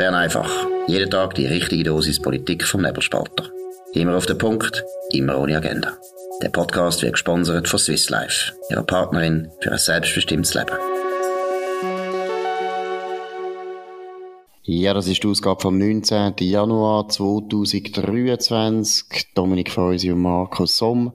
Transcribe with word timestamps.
Bern 0.00 0.14
einfach. 0.14 0.50
Jeden 0.86 1.10
Tag 1.10 1.34
die 1.34 1.44
richtige 1.44 1.84
Dosis 1.84 2.22
Politik 2.22 2.64
vom 2.64 2.80
Nebelspalter. 2.80 3.50
Immer 3.92 4.16
auf 4.16 4.24
den 4.24 4.38
Punkt, 4.38 4.82
immer 5.12 5.38
ohne 5.38 5.58
Agenda. 5.58 5.92
Der 6.42 6.48
Podcast 6.48 7.02
wird 7.02 7.12
gesponsert 7.12 7.68
von 7.68 7.78
Swiss 7.78 8.08
Life, 8.08 8.54
ihrer 8.70 8.82
Partnerin 8.82 9.50
für 9.60 9.72
ein 9.72 9.78
selbstbestimmtes 9.78 10.54
Leben. 10.54 10.72
Ja, 14.62 14.94
das 14.94 15.06
ist 15.06 15.22
die 15.22 15.28
Ausgabe 15.28 15.60
vom 15.60 15.76
19. 15.76 16.32
Januar 16.38 17.10
2023. 17.10 19.34
Dominik 19.34 19.70
Feusi 19.70 20.12
und 20.12 20.22
Markus 20.22 20.78
Somm. 20.78 21.12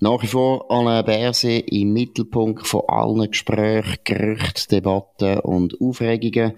Nach 0.00 0.22
wie 0.22 0.28
vor 0.28 0.70
Alain 0.70 1.04
Berse 1.04 1.58
im 1.58 1.92
Mittelpunkt 1.92 2.66
von 2.66 2.84
allen 2.88 3.30
Gesprächen, 3.30 3.98
Gerüchten, 4.04 4.76
Debatten 4.76 5.40
und 5.40 5.78
Aufregungen. 5.80 6.54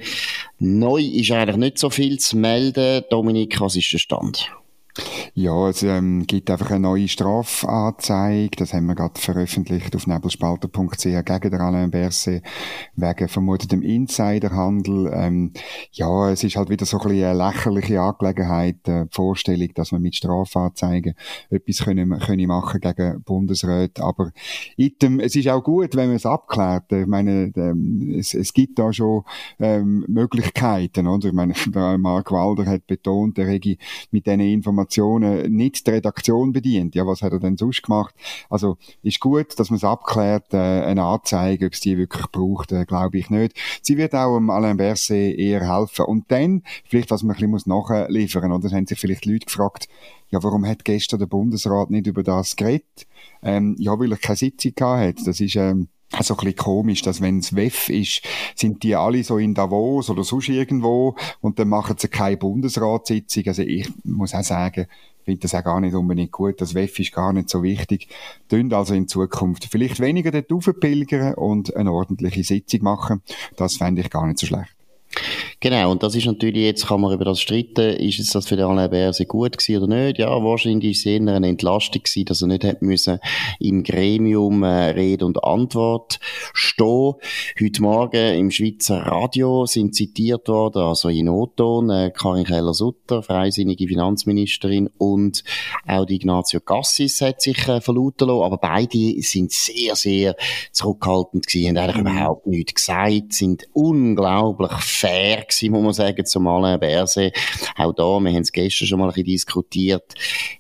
Neu 0.59 1.03
ist 1.03 1.31
eigentlich 1.31 1.57
nicht 1.57 1.79
so 1.79 1.91
viel 1.91 2.19
zu 2.19 2.37
melden. 2.37 3.05
Dominik, 3.11 3.61
was 3.61 3.77
ist 3.77 3.93
der 3.93 3.99
Stand? 3.99 4.51
Ja, 5.35 5.69
es 5.69 5.83
ähm, 5.83 6.27
gibt 6.27 6.51
einfach 6.51 6.71
eine 6.71 6.81
neue 6.81 7.09
Strafanzeige, 7.09 8.57
das 8.57 8.73
haben 8.73 8.87
wir 8.87 8.95
gerade 8.95 9.21
veröffentlicht 9.21 9.95
auf 9.95 10.07
nebelspalter.ch 10.07 11.03
gegen 11.03 11.51
den 11.51 11.61
Alain 11.61 11.91
Berset 11.91 12.43
wegen 12.95 13.29
vermutetem 13.29 13.83
Insiderhandel. 13.83 15.11
Ähm, 15.13 15.53
ja, 15.93 16.31
es 16.31 16.43
ist 16.43 16.57
halt 16.57 16.71
wieder 16.71 16.87
so 16.87 16.99
ein 16.99 17.09
bisschen 17.09 17.25
eine 17.27 17.39
lächerliche 17.39 18.01
Angelegenheit, 18.01 18.89
äh, 18.89 19.05
die 19.05 19.15
Vorstellung, 19.15 19.69
dass 19.75 19.93
man 19.93 20.01
mit 20.01 20.15
Strafanzeigen 20.15 21.15
etwas 21.51 21.85
können, 21.85 22.19
können 22.19 22.47
machen 22.47 22.81
gegen 22.81 23.23
Bundesräte, 23.23 24.03
aber 24.03 24.31
item, 24.77 25.21
es 25.21 25.37
ist 25.37 25.49
auch 25.49 25.63
gut, 25.63 25.97
wenn 25.97 26.09
man 26.09 26.17
es 26.17 26.25
abklärt. 26.25 26.91
Ich 26.93 27.07
meine, 27.07 27.53
ähm, 27.57 28.15
es, 28.19 28.33
es 28.33 28.55
gibt 28.55 28.79
da 28.79 28.93
schon 28.93 29.25
ähm, 29.59 30.07
Möglichkeiten, 30.09 31.07
oder? 31.07 31.29
Ich 31.29 31.35
meine, 31.35 31.55
Mark 31.99 32.33
Walder 32.33 32.65
hat 32.65 32.87
betont, 32.87 33.37
der 33.37 33.49
Regi 33.49 33.79
mit 34.11 34.27
diesen 34.27 34.41
Informationen 34.41 34.86
Informationen 34.87 35.53
nicht 35.53 35.87
die 35.87 35.91
Redaktion 35.91 36.53
bedient. 36.53 36.95
Ja, 36.95 37.07
was 37.07 37.23
hat 37.23 37.33
er 37.33 37.41
denn 37.41 37.57
sonst 37.57 37.83
gemacht? 37.83 38.15
Also, 38.49 38.77
ist 39.03 39.21
gut, 39.21 39.59
dass 39.59 39.71
man 39.71 39.77
es 39.77 39.85
abklärt, 39.85 40.55
äh, 40.55 40.57
eine 40.57 41.03
Anzeige, 41.05 41.67
ob 41.67 41.73
es 41.73 41.81
die 41.81 41.99
wirklich 41.99 42.27
braucht, 42.31 42.73
äh, 42.73 42.85
glaube 42.85 43.19
ich 43.19 43.31
nicht. 43.31 43.57
Sie 43.83 43.97
wird 43.97 44.15
auch 44.15 44.37
um 44.37 44.51
Alain 44.51 44.77
Berset 44.77 45.37
eher 45.39 45.75
helfen. 45.75 46.07
Und 46.07 46.25
dann, 46.29 46.63
vielleicht, 46.85 47.11
was 47.11 47.23
man 47.23 47.37
ein 47.37 47.53
bisschen 47.53 47.73
nachliefern 47.73 48.51
muss, 48.51 48.65
oder? 48.65 48.77
haben 48.77 48.87
sich 48.87 48.99
vielleicht 48.99 49.27
Leute 49.27 49.47
gefragt, 49.47 49.89
ja, 50.29 50.43
warum 50.43 50.67
hat 50.67 50.85
gestern 50.85 51.19
der 51.19 51.27
Bundesrat 51.27 51.91
nicht 51.91 52.07
über 52.07 52.23
das 52.23 52.57
geredet? 52.57 53.07
Ähm, 53.43 53.77
ja, 53.79 53.99
weil 53.99 54.13
er 54.13 54.19
keine 54.19 54.37
Sitzung 54.37 54.73
gehabt 54.75 55.01
hat. 55.21 55.27
Das 55.27 55.41
ist, 55.41 55.57
ähm, 55.57 55.89
so 56.23 56.35
ein 56.35 56.37
bisschen 56.37 56.57
komisch, 56.57 57.03
dass 57.03 57.21
wenn 57.21 57.39
es 57.41 57.55
WEF 57.55 57.89
ist, 57.89 58.23
sind 58.55 58.83
die 58.83 58.95
alle 58.95 59.23
so 59.25 59.39
in 59.39 59.55
Davos 59.55 60.09
oder 60.09 60.25
sonst 60.25 60.49
irgendwo 60.49 61.17
und 61.41 61.59
dann 61.59 61.69
machen 61.69 61.97
sie 61.99 62.09
keine 62.09 62.37
Bundesratssitzung. 62.37 63.45
Also 63.47 63.63
ich 63.63 63.89
muss 64.05 64.35
auch 64.35 64.45
sagen, 64.45 64.87
finde 65.27 65.41
das 65.41 65.55
auch 65.55 65.65
gar 65.65 65.81
nicht 65.81 65.95
unbedingt 65.95 66.33
gut. 66.33 66.61
Das 66.61 66.75
WEF 66.75 66.99
ist 67.01 67.13
gar 67.13 67.33
nicht 67.33 67.51
so 67.51 67.63
wichtig. 67.63 68.09
Tun 68.49 68.73
also 68.73 68.95
in 68.95 69.09
Zukunft 69.09 69.67
vielleicht 69.71 70.01
weniger 70.01 70.31
dort 70.31 70.51
raufpilgern 70.51 71.35
und 71.35 71.77
eine 71.77 71.93
ordentliche 71.93 72.45
Sitzung 72.45 72.85
machen. 72.85 73.23
Das 73.57 73.77
fände 73.77 74.01
ich 74.01 74.11
gar 74.11 74.27
nicht 74.27 74.39
so 74.39 74.47
schlecht. 74.47 74.76
Genau, 75.69 75.91
und 75.91 76.05
das 76.05 76.15
ist 76.15 76.27
natürlich, 76.27 76.63
jetzt 76.63 76.87
kann 76.87 77.01
man 77.01 77.13
über 77.13 77.25
das 77.25 77.41
streiten, 77.41 77.97
ist 77.97 78.19
jetzt 78.19 78.37
das 78.37 78.47
für 78.47 78.55
den 78.55 78.67
Alain 78.67 78.89
Berset 78.89 79.27
gut 79.27 79.59
gewesen 79.59 79.83
oder 79.83 79.97
nicht? 79.97 80.19
Ja, 80.19 80.29
wahrscheinlich 80.29 80.93
ist 80.93 80.99
es 81.01 81.07
eher 81.07 81.17
eine 81.23 81.49
Entlastung 81.49 82.05
gewesen, 82.05 82.25
dass 82.25 82.41
er 82.41 82.47
nicht 82.47 82.63
hätte 82.63 82.85
müssen 82.85 83.19
im 83.59 83.83
Gremium 83.83 84.63
äh, 84.63 84.91
Rede 84.91 85.27
und 85.27 85.43
Antwort 85.43 86.21
stehen. 86.53 87.15
Heute 87.61 87.83
Morgen 87.83 88.39
im 88.39 88.53
Schweizer 88.53 88.99
Radio 88.99 89.67
sind 89.67 89.97
zitiert 89.97 90.47
worden, 90.47 90.83
also 90.83 91.09
in 91.09 91.29
Oton, 91.29 91.91
äh, 91.91 92.13
Karin 92.17 92.45
Keller-Sutter, 92.45 93.25
freisinnige 93.25 93.89
Finanzministerin, 93.89 94.89
und 94.99 95.43
auch 95.85 96.05
die 96.05 96.15
Ignazio 96.15 96.61
Cassis 96.61 97.21
hat 97.23 97.43
sich 97.43 97.67
äh, 97.67 97.81
verlauten 97.81 98.29
lassen, 98.29 98.43
aber 98.45 98.59
beide 98.59 99.21
sind 99.23 99.51
sehr, 99.51 99.97
sehr 99.97 100.37
zurückhaltend 100.71 101.49
gewesen, 101.49 101.71
haben 101.71 101.79
eigentlich 101.79 102.05
mhm. 102.05 102.09
überhaupt 102.09 102.47
nichts 102.47 102.75
gesagt, 102.75 103.33
sind 103.33 103.67
unglaublich 103.73 104.71
fair 104.71 105.39
gewesen, 105.39 105.56
muss 105.63 105.83
man 105.83 105.93
sagen, 105.93 106.25
zum 106.25 106.47
Alain 106.47 106.79
Berset. 106.79 107.37
Auch 107.77 107.93
da, 107.93 108.03
wir 108.21 108.31
haben 108.31 108.43
es 108.43 108.53
gestern 108.53 108.87
schon 108.87 108.99
mal 108.99 109.07
ein 109.07 109.15
bisschen 109.15 109.27
diskutiert. 109.27 110.15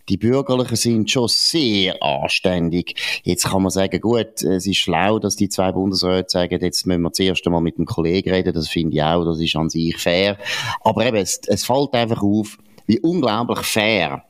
Die 0.08 0.16
Bürgerlichen 0.16 0.76
sind 0.76 1.10
schon 1.10 1.28
sehr 1.28 2.02
anständig. 2.02 2.94
Jetzt 3.24 3.48
kann 3.48 3.62
man 3.62 3.70
sagen, 3.70 4.00
gut, 4.00 4.42
es 4.42 4.66
ist 4.66 4.78
schlau, 4.78 5.18
dass 5.18 5.36
die 5.36 5.48
zwei 5.48 5.72
Bundesräte 5.72 6.28
sagen, 6.28 6.60
jetzt 6.60 6.86
müssen 6.86 7.02
wir 7.02 7.12
zuerst 7.12 7.46
einmal 7.46 7.62
mit 7.62 7.78
dem 7.78 7.86
Kollegen 7.86 8.30
reden. 8.30 8.52
Das 8.52 8.68
finde 8.68 8.96
ich 8.96 9.02
auch, 9.02 9.24
das 9.24 9.40
ist 9.40 9.56
an 9.56 9.68
sich 9.68 9.96
fair. 9.96 10.38
Aber 10.82 11.06
eben, 11.06 11.16
es, 11.16 11.40
es 11.46 11.64
fällt 11.64 11.94
einfach 11.94 12.22
auf, 12.22 12.58
wie 12.86 13.00
unglaublich 13.00 13.60
fair 13.60 14.22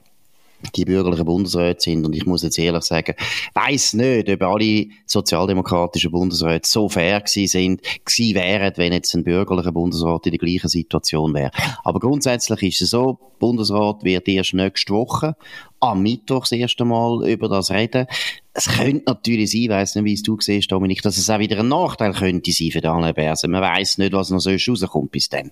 die 0.75 0.84
bürgerlichen 0.84 1.25
Bundesräte 1.25 1.81
sind. 1.81 2.05
Und 2.05 2.15
ich 2.15 2.27
muss 2.27 2.43
jetzt 2.43 2.59
ehrlich 2.59 2.84
sagen, 2.84 3.15
weiß 3.55 3.94
nicht, 3.94 4.28
ob 4.31 4.43
alle 4.43 4.87
sozialdemokratischen 5.06 6.11
Bundesräte 6.11 6.69
so 6.69 6.89
fair 6.89 7.21
gewesen 7.21 7.47
sind, 7.47 7.83
gewesen 8.05 8.34
wären, 8.34 8.72
wenn 8.77 8.93
jetzt 8.93 9.15
ein 9.15 9.25
bürgerlicher 9.25 9.72
Bundesrat 9.72 10.27
in 10.27 10.33
der 10.33 10.39
gleichen 10.39 10.69
Situation 10.69 11.34
wäre. 11.34 11.50
Aber 11.84 12.00
grundsätzlich 12.00 12.62
ist 12.62 12.83
es 12.83 12.91
so, 12.91 13.19
Bundesrat 13.39 14.03
wird 14.03 14.28
erst 14.28 14.55
nächste 14.55 14.95
Woche 14.95 15.37
am 15.81 16.03
Mittwoch 16.03 16.41
das 16.41 16.53
erste 16.53 16.84
Mal 16.84 17.28
über 17.28 17.49
das 17.49 17.71
reden. 17.71 18.06
Es 18.55 18.66
könnte 18.66 19.05
natürlich 19.06 19.53
sein, 19.53 19.69
weiss 19.69 19.95
nicht, 19.95 20.05
wie 20.05 20.15
es 20.15 20.22
du 20.22 20.41
siehst, 20.41 20.72
Dominik, 20.72 21.03
dass 21.03 21.19
es 21.19 21.28
auch 21.28 21.39
wieder 21.39 21.61
ein 21.61 21.69
Nachteil 21.69 22.12
könnte 22.12 22.50
sein 22.53 22.71
für 22.71 22.81
Daniel 22.81 23.12
Berse. 23.12 23.47
Man 23.49 23.61
weiß 23.61 23.99
nicht, 23.99 24.15
was 24.15 24.31
noch 24.31 24.41
so 24.41 24.50
rauskommt 24.50 25.11
bis 25.11 25.28
dann. 25.28 25.50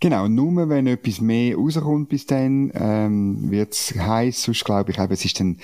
Genau, 0.00 0.28
nur 0.28 0.68
wenn 0.68 0.86
etwas 0.86 1.20
mehr 1.20 1.56
rauskommt 1.56 2.08
bis 2.08 2.26
dann, 2.26 2.72
ähm, 2.74 3.50
wird's 3.50 3.94
heiß, 3.94 4.42
sonst 4.42 4.64
glaube 4.64 4.90
ich, 4.90 4.98
eben, 4.98 5.12
es 5.12 5.24
ist 5.24 5.40
dann, 5.40 5.58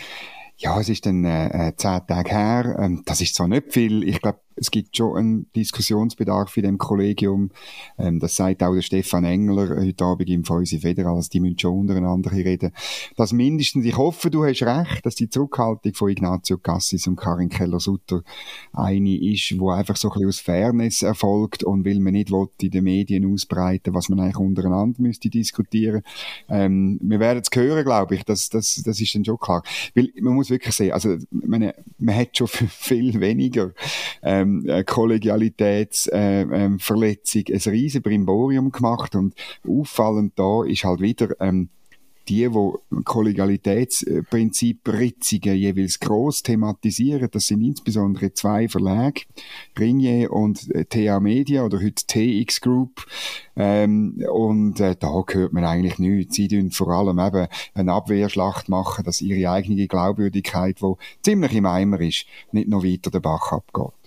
ja, 0.57 0.79
es 0.79 0.89
ist 0.89 1.07
dann 1.07 1.25
äh, 1.25 1.69
äh 1.69 1.77
zehn 1.77 2.01
Tage 2.07 2.31
her, 2.31 2.77
ähm, 2.79 3.03
das 3.05 3.21
ist 3.21 3.35
zwar 3.35 3.49
nicht 3.49 3.73
viel, 3.73 4.03
ich 4.03 4.21
glaube, 4.21 4.41
es 4.61 4.71
gibt 4.71 4.95
schon 4.95 5.17
einen 5.17 5.53
Diskussionsbedarf 5.57 6.57
in 6.59 6.65
dem 6.65 6.79
Kollegium. 6.79 7.51
Ähm, 7.99 8.21
das 8.21 8.37
sagt 8.37 8.63
auch 8.63 8.75
der 8.75 8.83
Stefan 8.83 9.25
Engler 9.25 9.75
heute 9.77 10.05
Abend 10.05 10.29
im 10.29 10.45
Fäusi 10.45 10.79
Federal, 10.79 11.17
also 11.17 11.31
die 11.31 11.41
müssen 11.41 11.59
schon 11.59 11.81
untereinander 11.81 12.31
reden. 12.31 12.73
Dass 13.17 13.33
mindestens, 13.33 13.87
ich 13.87 13.97
hoffe, 13.97 14.31
du 14.31 14.45
hast 14.45 14.63
recht, 14.63 15.05
dass 15.05 15.15
die 15.15 15.31
Zurückhaltung 15.31 15.95
von 15.95 16.11
Ignazio 16.11 16.59
Cassis 16.59 17.07
und 17.07 17.17
Karin 17.17 17.49
Keller-Sutter 17.49 18.23
eine 18.75 19.17
ist, 19.17 19.59
wo 19.59 19.71
einfach 19.71 19.97
so 19.97 20.09
ein 20.09 20.13
bisschen 20.13 20.29
aus 20.29 20.41
Fairness 20.41 21.03
erfolgt 21.03 21.65
und 21.65 21.87
will 21.87 22.01
man 22.01 22.13
nicht 22.13 22.31
will, 22.31 22.49
in 22.61 22.71
den 22.71 22.85
Medien 22.85 23.33
ausbreiten, 23.33 23.95
was 23.95 24.11
man 24.11 24.21
eigentlich 24.21 24.37
untereinander 24.37 25.01
müsste 25.01 25.31
diskutieren. 25.31 26.03
Ähm, 26.51 26.99
wir 27.03 27.19
werden 27.19 27.43
es 27.43 27.57
hören, 27.57 27.85
glaube 27.85 28.15
ich, 28.15 28.25
das, 28.25 28.51
das, 28.51 28.83
das 28.85 29.01
ist 29.01 29.15
dann 29.15 29.25
schon 29.25 29.39
klar. 29.39 29.63
Weil 29.95 30.11
man 30.21 30.35
muss 30.35 30.51
wirklich 30.51 30.75
sehen, 30.75 30.93
also, 30.93 31.17
meine, 31.31 31.75
man 31.99 32.15
hat 32.15 32.37
schon 32.37 32.47
viel 32.69 33.19
weniger 33.21 33.73
ähm, 34.23 34.50
ähm, 34.51 34.69
äh, 34.69 34.85
Kollegialitätsverletzung 34.85 37.43
äh, 37.43 37.51
ähm, 37.51 37.61
ein 37.67 37.73
riesen 37.73 38.03
Brimborium 38.03 38.73
gemacht 38.73 39.15
und 39.15 39.35
auffallend 39.67 40.33
da 40.37 40.65
ist 40.65 40.85
halt 40.85 41.01
wieder 41.01 41.29
ähm, 41.41 41.71
die, 42.31 42.55
wo 42.55 42.81
Kollegialitätsprinzip 43.05 44.89
Ritzungen 44.89 45.57
jeweils 45.57 45.99
gross 45.99 46.43
thematisieren, 46.43 47.29
das 47.31 47.47
sind 47.47 47.63
insbesondere 47.63 48.33
zwei 48.33 48.69
Verlage, 48.69 49.23
Ringier 49.79 50.33
und 50.33 50.71
äh, 50.75 50.85
TA 50.85 51.19
Media 51.19 51.65
oder 51.65 51.79
heute 51.79 52.07
TX 52.07 52.61
Group. 52.61 53.05
Ähm, 53.57 54.25
und 54.33 54.79
äh, 54.81 54.95
da 54.99 55.23
hört 55.27 55.53
man 55.53 55.65
eigentlich 55.65 55.99
nichts. 55.99 56.37
Sie 56.37 56.49
tun 56.49 56.71
vor 56.71 56.89
allem 56.89 57.19
eben 57.19 57.49
eine 57.75 57.93
Abwehrschlacht 57.93 58.69
machen, 58.69 59.05
dass 59.05 59.21
ihre 59.21 59.51
eigene 59.51 59.89
Glaubwürdigkeit, 59.89 60.83
wo 60.83 60.99
ziemlich 61.23 61.53
im 61.53 61.67
Eimer 61.67 62.01
ist, 62.01 62.27
nicht 62.53 62.69
noch 62.69 62.85
weiter 62.85 63.11
den 63.11 63.23
Bach 63.23 63.53
abgeht. 63.53 64.00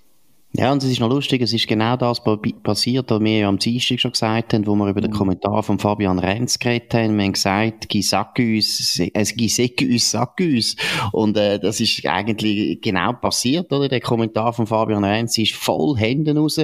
Ja, 0.56 0.72
und 0.72 0.84
es 0.84 0.92
ist 0.92 1.00
noch 1.00 1.10
lustig, 1.10 1.42
es 1.42 1.52
ist 1.52 1.68
genau 1.68 1.98
das 1.98 2.22
passiert, 2.62 3.10
was 3.10 3.22
wir 3.22 3.38
ja 3.40 3.50
am 3.50 3.58
Dienstag 3.58 4.00
schon 4.00 4.12
gesagt 4.12 4.54
haben, 4.54 4.68
wo 4.68 4.76
wir 4.76 4.88
über 4.88 5.02
den 5.02 5.10
mhm. 5.10 5.16
Kommentar 5.16 5.64
von 5.64 5.80
Fabian 5.80 6.20
Renz 6.20 6.60
geredet 6.60 6.94
haben. 6.94 7.18
Wir 7.18 7.24
haben 7.24 7.34
gesagt, 7.34 7.90
«Gi 7.90 8.04
sag 8.04 8.38
uns, 8.38 9.02
es 9.16 9.36
gi 9.36 9.50
sag 9.50 9.82
uns, 9.82 10.12
sag 10.12 10.40
uns». 10.40 10.76
Und 11.12 11.38
äh, 11.38 11.58
das 11.58 11.80
ist 11.80 12.06
eigentlich 12.06 12.80
genau 12.82 13.14
passiert, 13.14 13.74
oder? 13.74 13.90
Der 13.90 14.00
Kommentar 14.00 14.54
von 14.54 14.68
Fabian 14.68 15.04
Renz 15.04 15.40
ist 15.40 15.56
voll 15.56 15.98
Händen 15.98 16.38
raus. 16.38 16.60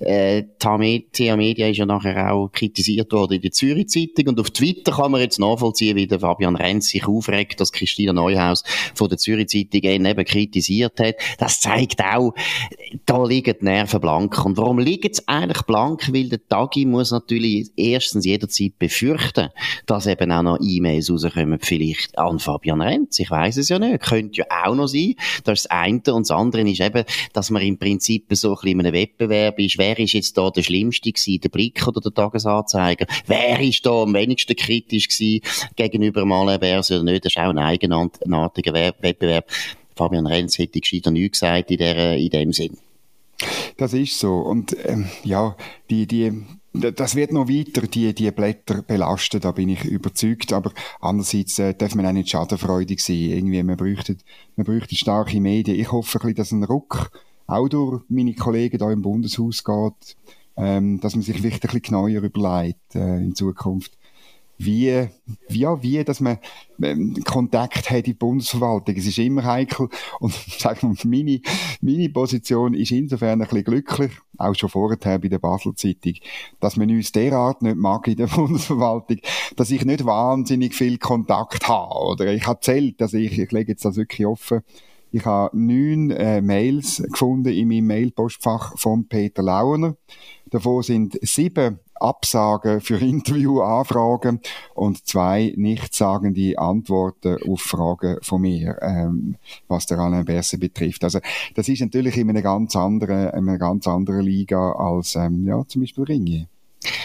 Äh, 0.00 0.44
TA 0.58 0.78
Media 0.78 1.68
ist 1.68 1.76
ja 1.76 1.84
nachher 1.84 2.32
auch 2.32 2.48
kritisiert 2.50 3.12
worden 3.12 3.34
in 3.34 3.42
der 3.42 3.52
Zürich 3.52 3.88
Zeitung 3.88 4.28
und 4.28 4.40
auf 4.40 4.52
Twitter 4.52 4.92
kann 4.92 5.10
man 5.10 5.20
jetzt 5.20 5.38
nachvollziehen, 5.38 5.96
wie 5.96 6.06
der 6.06 6.20
Fabian 6.20 6.56
Renz 6.56 6.88
sich 6.88 7.06
aufregt, 7.06 7.60
dass 7.60 7.72
Christina 7.72 8.14
Neuhaus 8.14 8.64
von 8.94 9.10
der 9.10 9.18
Zürich 9.18 9.48
Zeitung 9.48 9.82
eben 9.82 10.24
kritisiert 10.24 10.98
hat. 10.98 11.16
Das 11.36 11.60
zeigt 11.60 12.02
auch, 12.02 12.32
da 13.04 13.33
liegen 13.34 13.54
die 13.60 13.64
Nerven 13.64 14.00
blank. 14.00 14.44
Und 14.44 14.56
warum 14.56 14.78
liegen 14.78 15.12
sie 15.12 15.26
eigentlich 15.26 15.62
blank? 15.62 16.12
Weil 16.12 16.28
der 16.28 16.46
Tagi 16.46 16.86
muss 16.86 17.10
natürlich 17.10 17.70
erstens 17.76 18.24
jederzeit 18.24 18.78
befürchten, 18.78 19.48
dass 19.86 20.06
eben 20.06 20.30
auch 20.30 20.42
noch 20.42 20.58
E-Mails 20.60 21.10
rauskommen, 21.10 21.58
vielleicht 21.60 22.16
an 22.16 22.38
Fabian 22.38 22.80
Renz. 22.80 23.18
Ich 23.18 23.30
weiß 23.30 23.56
es 23.56 23.68
ja 23.68 23.78
nicht. 23.78 24.02
Könnte 24.02 24.38
ja 24.38 24.44
auch 24.64 24.74
noch 24.74 24.86
sein. 24.86 25.14
Das 25.42 25.60
ist 25.60 25.64
das 25.64 25.70
eine. 25.70 26.00
Und 26.08 26.28
das 26.28 26.30
andere 26.30 26.62
ist 26.62 26.80
eben, 26.80 27.04
dass 27.32 27.50
man 27.50 27.62
im 27.62 27.78
Prinzip 27.78 28.26
so 28.30 28.50
ein 28.50 28.54
bisschen 28.54 28.80
in 28.80 28.86
einem 28.86 28.94
Wettbewerb 28.94 29.58
ist. 29.58 29.78
Wer 29.78 29.98
ist 29.98 30.12
jetzt 30.12 30.38
da 30.38 30.50
der 30.50 30.62
Schlimmste 30.62 31.10
gewesen? 31.10 31.40
Der 31.40 31.48
Blick 31.48 31.86
oder 31.88 32.00
der 32.00 32.14
Tagesanzeiger? 32.14 33.06
Wer 33.26 33.60
ist 33.60 33.84
da 33.84 34.02
am 34.02 34.14
wenigsten 34.14 34.54
kritisch 34.54 35.08
gewesen 35.08 35.40
gegenüber 35.74 36.24
Malenbergs 36.24 36.92
oder 36.92 37.02
nicht? 37.02 37.24
Das 37.24 37.32
ist 37.32 37.38
auch 37.38 37.50
ein 37.50 37.58
eigenartiger 37.58 38.74
Wettbewerb. 38.74 39.50
Fabian 39.96 40.26
Renz 40.26 40.58
hätte 40.58 40.80
gescheiter 40.80 41.10
nichts 41.10 41.40
gesagt 41.40 41.70
in, 41.70 41.78
der, 41.78 42.16
in 42.16 42.30
dem 42.30 42.52
Sinn. 42.52 42.76
Das 43.76 43.92
ist 43.92 44.18
so. 44.18 44.38
Und 44.38 44.76
ähm, 44.84 45.06
ja, 45.22 45.56
die, 45.90 46.06
die, 46.06 46.44
das 46.72 47.14
wird 47.14 47.32
noch 47.32 47.48
weiter 47.48 47.82
die, 47.86 48.14
die 48.14 48.30
Blätter 48.30 48.82
belasten, 48.82 49.40
da 49.40 49.52
bin 49.52 49.68
ich 49.68 49.84
überzeugt. 49.84 50.52
Aber 50.52 50.72
andererseits 51.00 51.58
äh, 51.58 51.74
darf 51.74 51.94
man 51.94 52.06
auch 52.06 52.12
nicht 52.12 52.30
schadenfreudig 52.30 53.00
sein. 53.02 53.16
Irgendwie, 53.16 53.62
man 53.62 53.76
bräuchte, 53.76 54.16
man 54.56 54.66
bräuchte 54.66 54.96
starke 54.96 55.40
Medien. 55.40 55.78
Ich 55.78 55.92
hoffe 55.92 56.18
ein 56.18 56.22
bisschen, 56.22 56.36
dass 56.36 56.52
ein 56.52 56.64
Ruck 56.64 57.10
auch 57.46 57.68
durch 57.68 58.02
meine 58.08 58.34
Kollegen 58.34 58.78
da 58.78 58.90
im 58.90 59.02
Bundeshaus 59.02 59.64
geht, 59.64 60.16
ähm, 60.56 61.00
dass 61.00 61.14
man 61.14 61.22
sich 61.22 61.36
vielleicht 61.36 61.62
ein 61.64 61.68
bisschen 61.68 61.82
genauer 61.82 62.08
überlegt 62.08 62.94
äh, 62.94 63.18
in 63.18 63.34
Zukunft 63.34 63.96
wie, 64.58 65.08
wie, 65.48 65.58
ja, 65.58 65.82
wie, 65.82 66.04
dass 66.04 66.20
man 66.20 66.38
ähm, 66.82 67.14
Kontakt 67.24 67.90
hat 67.90 67.98
in 67.98 68.02
die 68.04 68.14
Bundesverwaltung. 68.14 68.94
Es 68.96 69.06
ist 69.06 69.18
immer 69.18 69.44
heikel. 69.44 69.88
Und 70.20 70.32
sagen 70.58 70.96
wir, 70.96 71.08
meine, 71.08 71.40
meine 71.80 72.08
Position 72.08 72.74
ist 72.74 72.92
insofern 72.92 73.42
ein 73.42 73.48
bisschen 73.48 73.64
glücklich, 73.64 74.12
auch 74.38 74.54
schon 74.54 74.68
vorher 74.68 75.18
bei 75.18 75.28
der 75.28 75.38
Basel 75.38 75.74
Zeitung, 75.74 76.14
dass 76.60 76.76
man 76.76 76.90
uns 76.90 77.12
derart 77.12 77.62
nicht 77.62 77.76
mag 77.76 78.06
in 78.06 78.16
der 78.16 78.26
Bundesverwaltung, 78.34 79.18
dass 79.56 79.70
ich 79.70 79.84
nicht 79.84 80.04
wahnsinnig 80.04 80.74
viel 80.74 80.98
Kontakt 80.98 81.68
habe. 81.68 82.12
Oder 82.12 82.32
ich 82.32 82.46
habe 82.46 82.60
zählt, 82.60 83.00
also 83.02 83.16
ich, 83.16 83.38
ich 83.38 83.50
lege 83.50 83.72
jetzt 83.72 83.84
das 83.84 83.96
wirklich 83.96 84.26
offen, 84.26 84.62
ich 85.10 85.24
habe 85.26 85.56
neun 85.56 86.10
äh, 86.10 86.40
Mails 86.40 87.00
gefunden 87.08 87.52
in 87.52 87.68
meinem 87.68 87.86
Mailpostfach 87.86 88.76
von 88.76 89.06
Peter 89.06 89.44
Launer. 89.44 89.96
Davon 90.50 90.82
sind 90.82 91.16
sieben 91.22 91.78
Absagen 92.00 92.80
für 92.80 92.98
Interviewanfragen 92.98 94.40
und 94.74 95.06
zwei 95.06 95.52
nichtssagende 95.56 96.58
Antworten 96.58 97.38
auf 97.48 97.60
Fragen 97.60 98.18
von 98.22 98.40
mir, 98.42 98.78
ähm, 98.82 99.36
was 99.68 99.86
der 99.86 99.98
Alain 99.98 100.24
Berset 100.24 100.60
betrifft. 100.60 101.04
Also 101.04 101.20
das 101.54 101.68
ist 101.68 101.80
natürlich 101.80 102.16
in 102.16 102.30
einer 102.30 102.42
ganz 102.42 102.76
anderen, 102.76 103.30
in 103.30 103.48
einer 103.48 103.58
ganz 103.58 103.86
anderen 103.86 104.22
Liga 104.22 104.72
als 104.72 105.14
ähm, 105.16 105.46
ja, 105.46 105.62
zum 105.66 105.82
Beispiel 105.82 106.04
Ringier. 106.04 106.46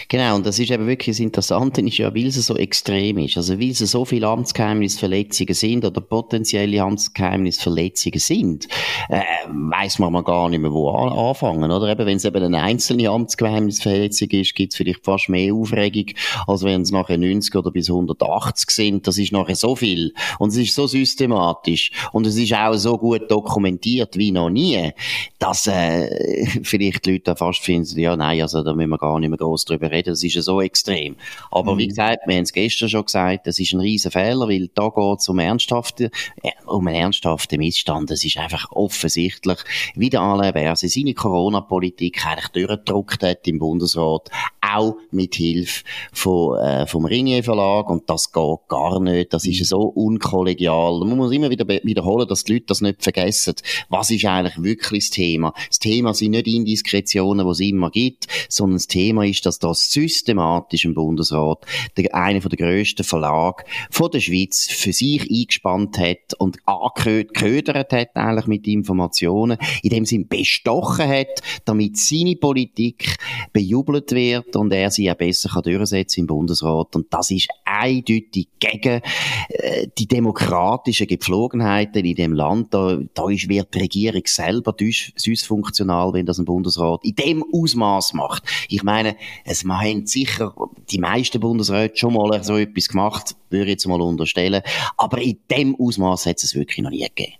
Genau, 0.08 0.36
und 0.36 0.46
das 0.46 0.58
ist 0.58 0.70
eben 0.70 0.86
wirklich 0.86 1.16
das 1.16 1.20
Interessante, 1.20 1.80
ist 1.80 1.98
ja, 1.98 2.14
weil 2.14 2.26
es 2.26 2.34
so 2.34 2.56
extrem 2.56 3.18
ist. 3.18 3.36
Also, 3.36 3.58
weil 3.58 3.70
es 3.70 3.78
so 3.78 4.04
viele 4.04 4.28
Amtsgeheimnisverletzungen 4.28 5.54
sind 5.54 5.84
oder 5.84 6.00
potenzielle 6.00 6.82
Amtsgeheimnisverletzungen 6.82 8.20
sind, 8.20 8.68
äh, 9.08 9.22
weiß 9.48 9.98
man 9.98 10.12
mal 10.12 10.22
gar 10.22 10.48
nicht 10.48 10.60
mehr, 10.60 10.72
wo 10.72 10.90
anfangen, 10.90 11.70
oder? 11.70 11.88
Eben, 11.88 12.06
wenn 12.06 12.16
es 12.16 12.24
eben 12.24 12.42
eine 12.42 12.62
einzelne 12.62 13.08
Amtsgeheimnisverletzung 13.08 14.28
ist, 14.30 14.54
gibt 14.54 14.72
es 14.72 14.76
vielleicht 14.76 15.04
fast 15.04 15.28
mehr 15.28 15.54
Aufregung, 15.54 16.06
als 16.46 16.62
wenn 16.62 16.82
es 16.82 16.90
nachher 16.90 17.18
90 17.18 17.54
oder 17.56 17.70
bis 17.70 17.88
180 17.88 18.70
sind. 18.70 19.06
Das 19.06 19.18
ist 19.18 19.32
nachher 19.32 19.56
so 19.56 19.76
viel. 19.76 20.12
Und 20.38 20.50
es 20.50 20.56
ist 20.56 20.74
so 20.74 20.86
systematisch. 20.86 21.90
Und 22.12 22.26
es 22.26 22.36
ist 22.36 22.52
auch 22.54 22.74
so 22.74 22.98
gut 22.98 23.30
dokumentiert 23.30 24.16
wie 24.16 24.32
noch 24.32 24.50
nie, 24.50 24.92
dass, 25.38 25.66
äh, 25.66 26.46
vielleicht 26.62 27.06
die 27.06 27.12
Leute 27.12 27.36
fast 27.36 27.60
finden, 27.60 27.98
ja, 27.98 28.16
nein, 28.16 28.42
also, 28.42 28.62
da 28.62 28.74
müssen 28.74 28.90
wir 28.90 28.98
gar 28.98 29.18
nicht 29.18 29.30
mehr 29.30 29.38
groß 29.38 29.64
darüber 29.70 29.90
reden, 29.90 30.10
das 30.10 30.22
ist 30.22 30.34
ja 30.34 30.42
so 30.42 30.60
extrem. 30.60 31.16
Aber 31.50 31.74
mhm. 31.74 31.78
wie 31.78 31.88
gesagt, 31.88 32.20
wir 32.26 32.36
haben 32.36 32.42
es 32.42 32.52
gestern 32.52 32.88
schon 32.88 33.04
gesagt, 33.04 33.46
das 33.46 33.58
ist 33.58 33.72
ein 33.72 33.80
riesen 33.80 34.10
Fehler, 34.10 34.48
weil 34.48 34.68
da 34.74 34.88
geht 34.88 35.18
es 35.18 35.28
um 35.28 35.38
ernsthafte, 35.38 36.10
äh, 36.42 36.50
um 36.66 36.86
einen 36.86 36.96
ernsthaften 36.96 37.58
Missstand. 37.58 38.10
Es 38.10 38.24
ist 38.24 38.36
einfach 38.36 38.70
offensichtlich, 38.72 39.58
wie 39.94 40.10
der 40.10 40.20
Alain 40.20 40.52
Berset 40.52 40.90
seine 40.90 41.14
Corona-Politik 41.14 42.26
eigentlich 42.26 42.48
durchgedruckt 42.48 43.22
hat 43.22 43.46
im 43.46 43.58
Bundesrat, 43.58 44.30
auch 44.60 44.96
mit 45.10 45.34
Hilfe 45.34 45.84
von, 46.12 46.58
äh, 46.58 46.86
vom 46.86 47.04
Ringier 47.04 47.42
Verlag 47.42 47.88
und 47.88 48.08
das 48.08 48.32
geht 48.32 48.68
gar 48.68 49.00
nicht. 49.00 49.32
Das 49.32 49.44
ist 49.44 49.64
so 49.66 49.80
unkollegial. 49.80 51.00
Man 51.00 51.16
muss 51.16 51.32
immer 51.32 51.50
wieder 51.50 51.66
wiederholen, 51.68 52.28
dass 52.28 52.44
die 52.44 52.54
Leute 52.54 52.66
das 52.66 52.80
nicht 52.80 53.02
vergessen. 53.02 53.54
Was 53.88 54.10
ist 54.10 54.24
eigentlich 54.24 54.62
wirklich 54.62 55.04
das 55.04 55.10
Thema? 55.10 55.52
Das 55.68 55.78
Thema 55.78 56.14
sind 56.14 56.32
nicht 56.32 56.46
Indiskretionen, 56.46 57.46
die 57.46 57.52
es 57.52 57.60
immer 57.60 57.90
gibt, 57.90 58.26
sondern 58.48 58.76
das 58.76 58.86
Thema 58.86 59.24
ist, 59.24 59.46
dass 59.46 59.58
das 59.60 59.90
systematisch 59.90 60.84
im 60.84 60.94
Bundesrat 60.94 61.66
der, 61.96 62.14
einer 62.14 62.40
der 62.40 62.56
grössten 62.56 63.04
Verlage 63.04 63.64
von 63.90 64.10
der 64.10 64.20
Schweiz 64.20 64.66
für 64.68 64.92
sich 64.92 65.30
eingespannt 65.30 65.98
hat 65.98 66.34
und 66.38 66.58
angeködert 66.66 67.92
hat 67.92 68.16
eigentlich 68.16 68.46
mit 68.46 68.66
Informationen, 68.66 69.58
in 69.82 69.90
dem 69.90 70.04
Sinn 70.04 70.28
bestochen 70.28 71.08
hat, 71.08 71.42
damit 71.64 71.96
seine 71.96 72.36
Politik 72.36 73.16
bejubelt 73.52 74.12
wird 74.12 74.56
und 74.56 74.72
er 74.72 74.90
sie 74.90 75.04
ja 75.04 75.14
besser 75.14 75.50
kann 75.50 75.62
durchsetzen 75.62 76.20
im 76.20 76.26
Bundesrat. 76.26 76.96
Und 76.96 77.12
das 77.12 77.30
ist 77.30 77.48
eindeutig 77.64 78.48
gegen 78.58 79.02
äh, 79.48 79.86
die 79.98 80.06
demokratischen 80.06 81.06
Gepflogenheiten 81.06 82.04
in 82.04 82.14
dem 82.14 82.32
Land. 82.32 82.74
Da, 82.74 82.98
da 83.14 83.30
ist, 83.30 83.48
wird 83.48 83.74
die 83.74 83.80
Regierung 83.80 84.22
selber 84.26 84.72
dysfunktional, 84.72 86.12
wenn 86.12 86.26
das 86.26 86.38
ein 86.38 86.44
Bundesrat 86.44 87.04
in 87.04 87.14
dem 87.14 87.44
Ausmaß 87.52 88.14
macht. 88.14 88.44
Ich 88.68 88.82
meine, 88.82 89.16
es 89.50 89.64
haben 89.64 90.06
sicher 90.06 90.54
die 90.90 90.98
meisten 90.98 91.40
Bundesräte 91.40 91.96
schon 91.96 92.14
mal 92.14 92.42
so 92.44 92.56
etwas 92.56 92.88
gemacht, 92.88 93.34
würde 93.50 93.64
ich 93.64 93.70
jetzt 93.70 93.86
mal 93.86 94.00
unterstellen. 94.00 94.62
Aber 94.96 95.20
in 95.20 95.38
dem 95.50 95.74
Ausmaß 95.74 96.26
hat 96.26 96.42
es 96.42 96.54
wirklich 96.54 96.78
noch 96.78 96.90
nie 96.90 97.00
gegeben. 97.00 97.34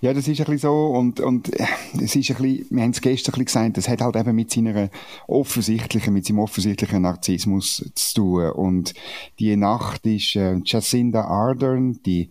Ja, 0.00 0.14
das 0.14 0.28
ist 0.28 0.38
ein 0.38 0.44
bisschen 0.44 0.58
so 0.58 0.86
und, 0.86 1.18
und 1.18 1.52
äh, 1.58 1.66
es 2.00 2.14
ist 2.14 2.30
ein 2.30 2.36
bisschen, 2.36 2.66
wir 2.70 2.82
haben 2.84 2.90
es 2.90 3.00
gestern 3.00 3.34
ein 3.34 3.44
bisschen 3.44 3.64
gesagt, 3.64 3.76
das 3.78 3.88
hat 3.88 4.00
halt 4.00 4.14
eben 4.14 4.36
mit 4.36 4.52
seiner 4.52 4.90
offensichtlichen, 5.26 6.14
mit 6.14 6.24
seinem 6.24 6.38
offensichtlichen 6.38 7.02
Narzissmus 7.02 7.84
zu 7.96 8.14
tun 8.14 8.50
und 8.50 8.94
die 9.40 9.56
Nacht 9.56 10.06
ist 10.06 10.36
äh, 10.36 10.60
Jacinda 10.64 11.24
Ardern, 11.24 12.00
die 12.06 12.30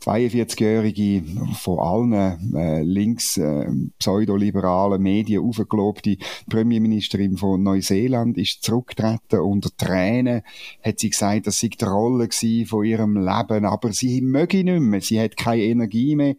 42-jährige, 0.00 1.22
von 1.54 1.78
allen 1.78 2.54
äh, 2.54 2.82
links 2.82 3.36
äh, 3.36 3.66
pseudoliberalen 3.98 5.02
Medien 5.02 5.44
aufgelobte 5.44 6.16
Premierministerin 6.48 7.36
von 7.36 7.62
Neuseeland 7.62 8.38
ist 8.38 8.62
zurückgetreten. 8.62 9.40
Unter 9.40 9.70
Tränen 9.76 10.42
hat 10.82 10.98
sie 10.98 11.10
gesagt, 11.10 11.46
das 11.46 11.60
sei 11.60 11.68
die 11.68 11.84
Rolle 11.84 12.28
von 12.66 12.84
ihrem 12.84 13.16
Leben, 13.16 13.64
aber 13.64 13.92
sie 13.92 14.20
möge 14.20 14.64
nicht 14.64 14.80
mehr, 14.80 15.00
sie 15.00 15.20
hat 15.20 15.36
keine 15.36 15.62
Energie 15.62 16.16
mehr. 16.16 16.36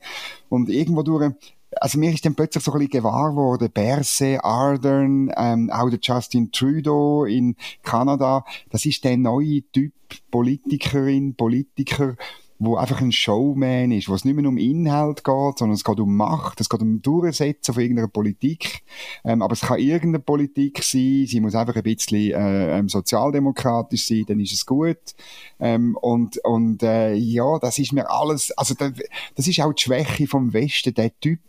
Und 0.49 0.69
irgendwo 0.69 1.03
durch 1.03 1.31
also 1.79 1.97
mir 1.97 2.11
ist 2.11 2.25
dann 2.25 2.35
plötzlich 2.35 2.63
so 2.63 2.73
ein 2.73 2.79
bisschen 2.79 3.03
gewahr 3.03 3.35
worden, 3.35 3.71
Berse, 3.71 4.43
Ardern, 4.43 5.31
ähm, 5.37 5.69
auch 5.71 5.89
der 5.89 5.99
Justin 6.01 6.51
Trudeau 6.51 7.23
in 7.23 7.55
Kanada, 7.81 8.43
das 8.69 8.85
ist 8.85 9.03
der 9.03 9.17
neue 9.17 9.61
Typ 9.71 9.93
Politikerin, 10.29 11.35
Politiker, 11.35 12.17
wo 12.63 12.75
einfach 12.75 13.01
ein 13.01 13.11
Showman 13.11 13.91
ist, 13.91 14.07
wo 14.07 14.13
es 14.13 14.23
nicht 14.23 14.35
mehr 14.35 14.47
um 14.47 14.57
Inhalt 14.57 15.23
geht, 15.23 15.57
sondern 15.57 15.71
es 15.71 15.83
geht 15.83 15.99
um 15.99 16.15
Macht, 16.15 16.61
es 16.61 16.69
geht 16.69 16.81
um 16.81 17.01
Durchsetzen 17.01 17.73
von 17.73 17.81
irgendeiner 17.81 18.07
Politik. 18.07 18.83
Ähm, 19.25 19.41
aber 19.41 19.53
es 19.53 19.61
kann 19.61 19.79
irgendeine 19.79 20.19
Politik 20.19 20.83
sein, 20.83 21.25
sie 21.27 21.39
muss 21.41 21.55
einfach 21.55 21.75
ein 21.75 21.81
bisschen 21.81 22.33
äh, 22.33 22.77
ähm, 22.77 22.87
sozialdemokratisch 22.87 24.05
sein, 24.05 24.25
dann 24.27 24.39
ist 24.39 24.53
es 24.53 24.67
gut. 24.67 25.15
Ähm, 25.59 25.97
und 25.99 26.37
und 26.45 26.83
äh, 26.83 27.15
ja, 27.15 27.57
das 27.57 27.79
ist 27.79 27.93
mir 27.93 28.07
alles, 28.11 28.51
also 28.51 28.75
das, 28.75 28.91
das 29.33 29.47
ist 29.47 29.59
auch 29.59 29.73
die 29.73 29.81
Schwäche 29.81 30.27
vom 30.27 30.53
Westen, 30.53 30.93
der 30.93 31.19
Typ, 31.19 31.41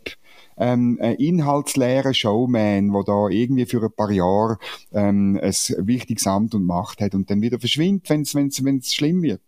ähm, 0.57 0.97
ein 0.99 1.15
inhaltsleerer 1.17 2.15
Showman, 2.15 2.91
der 2.91 3.03
da 3.03 3.27
irgendwie 3.29 3.67
für 3.67 3.83
ein 3.83 3.93
paar 3.95 4.09
Jahre 4.09 4.57
ähm, 4.91 5.39
ein 5.39 5.53
wichtiges 5.87 6.25
Amt 6.25 6.55
und 6.55 6.65
Macht 6.65 7.01
hat 7.01 7.13
und 7.13 7.29
dann 7.29 7.43
wieder 7.43 7.59
verschwindet, 7.59 8.09
wenn 8.09 8.77
es 8.79 8.93
schlimm 8.95 9.21
wird. 9.21 9.41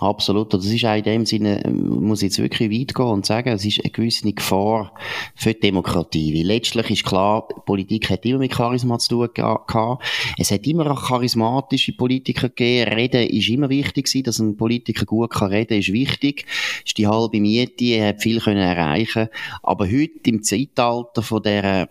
Absolut. 0.00 0.54
Das 0.54 0.64
ist 0.64 0.84
auch 0.84 0.96
in 0.96 1.02
dem 1.02 1.26
Sinne, 1.26 1.64
ähm, 1.64 2.04
muss 2.04 2.22
ich 2.22 2.28
jetzt 2.28 2.38
wirklich 2.38 2.70
weit 2.70 2.94
gehen 2.94 3.06
und 3.06 3.26
sagen, 3.26 3.48
es 3.50 3.64
ist 3.64 3.80
eine 3.82 3.90
gewisse 3.90 4.32
Gefahr 4.32 4.92
für 5.34 5.54
die 5.54 5.60
Demokratie. 5.60 6.34
Weil 6.34 6.46
letztlich 6.46 6.90
ist 6.90 7.04
klar, 7.04 7.48
Politik 7.66 8.10
hat 8.10 8.24
immer 8.24 8.38
mit 8.38 8.54
Charisma 8.54 8.98
zu 8.98 9.26
tun 9.26 9.28
gehabt. 9.34 10.04
Es 10.38 10.50
hat 10.50 10.66
immer 10.66 10.90
auch 10.90 11.08
charismatische 11.08 11.92
Politiker 11.92 12.48
gegeben. 12.48 12.92
Reden 12.92 13.28
ist 13.28 13.48
immer 13.48 13.68
wichtig 13.68 14.06
gewesen, 14.06 14.24
dass 14.24 14.38
ein 14.38 14.56
Politiker 14.56 15.04
gut 15.04 15.30
kann 15.30 15.50
reden, 15.50 15.78
ist 15.78 15.92
wichtig. 15.92 16.46
Ist 16.84 16.98
die 16.98 17.06
halbe 17.06 17.40
Miete, 17.40 17.84
er 17.84 18.08
hat 18.08 18.22
viel 18.22 18.40
können 18.40 18.58
erreichen. 18.58 19.28
Aber 19.62 19.86
heute 19.86 20.30
im 20.30 20.42
Zeitalter 20.42 21.22
von 21.22 21.42
der 21.42 21.88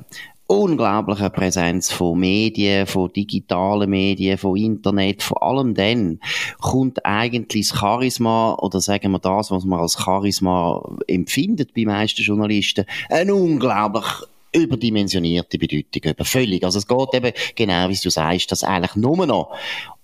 unglaubliche 0.47 1.29
Präsenz 1.29 1.91
von 1.91 2.19
Medien, 2.19 2.87
von 2.87 3.11
digitalen 3.11 3.89
Medien, 3.89 4.37
von 4.37 4.57
Internet, 4.57 5.21
von 5.21 5.37
allem 5.37 5.73
dann, 5.75 6.19
kommt 6.59 7.05
eigentlich 7.05 7.67
das 7.67 7.79
Charisma, 7.79 8.55
oder 8.55 8.79
sagen 8.79 9.11
wir 9.11 9.19
das, 9.19 9.51
was 9.51 9.65
man 9.65 9.79
als 9.79 9.97
Charisma 10.01 10.81
empfindet 11.07 11.73
bei 11.73 11.83
meisten 11.83 12.21
Journalisten, 12.21 12.85
ein 13.09 13.29
unglaublich 13.29 14.05
überdimensionierte 14.53 15.57
Bedeutung 15.57 16.11
über. 16.11 16.25
Völlig. 16.25 16.63
Also 16.63 16.79
es 16.79 16.87
geht 16.87 17.13
eben, 17.13 17.33
genau 17.55 17.89
wie 17.89 17.99
du 18.01 18.09
sagst, 18.09 18.51
dass 18.51 18.63
eigentlich 18.63 18.95
nur 18.95 19.25
noch 19.25 19.51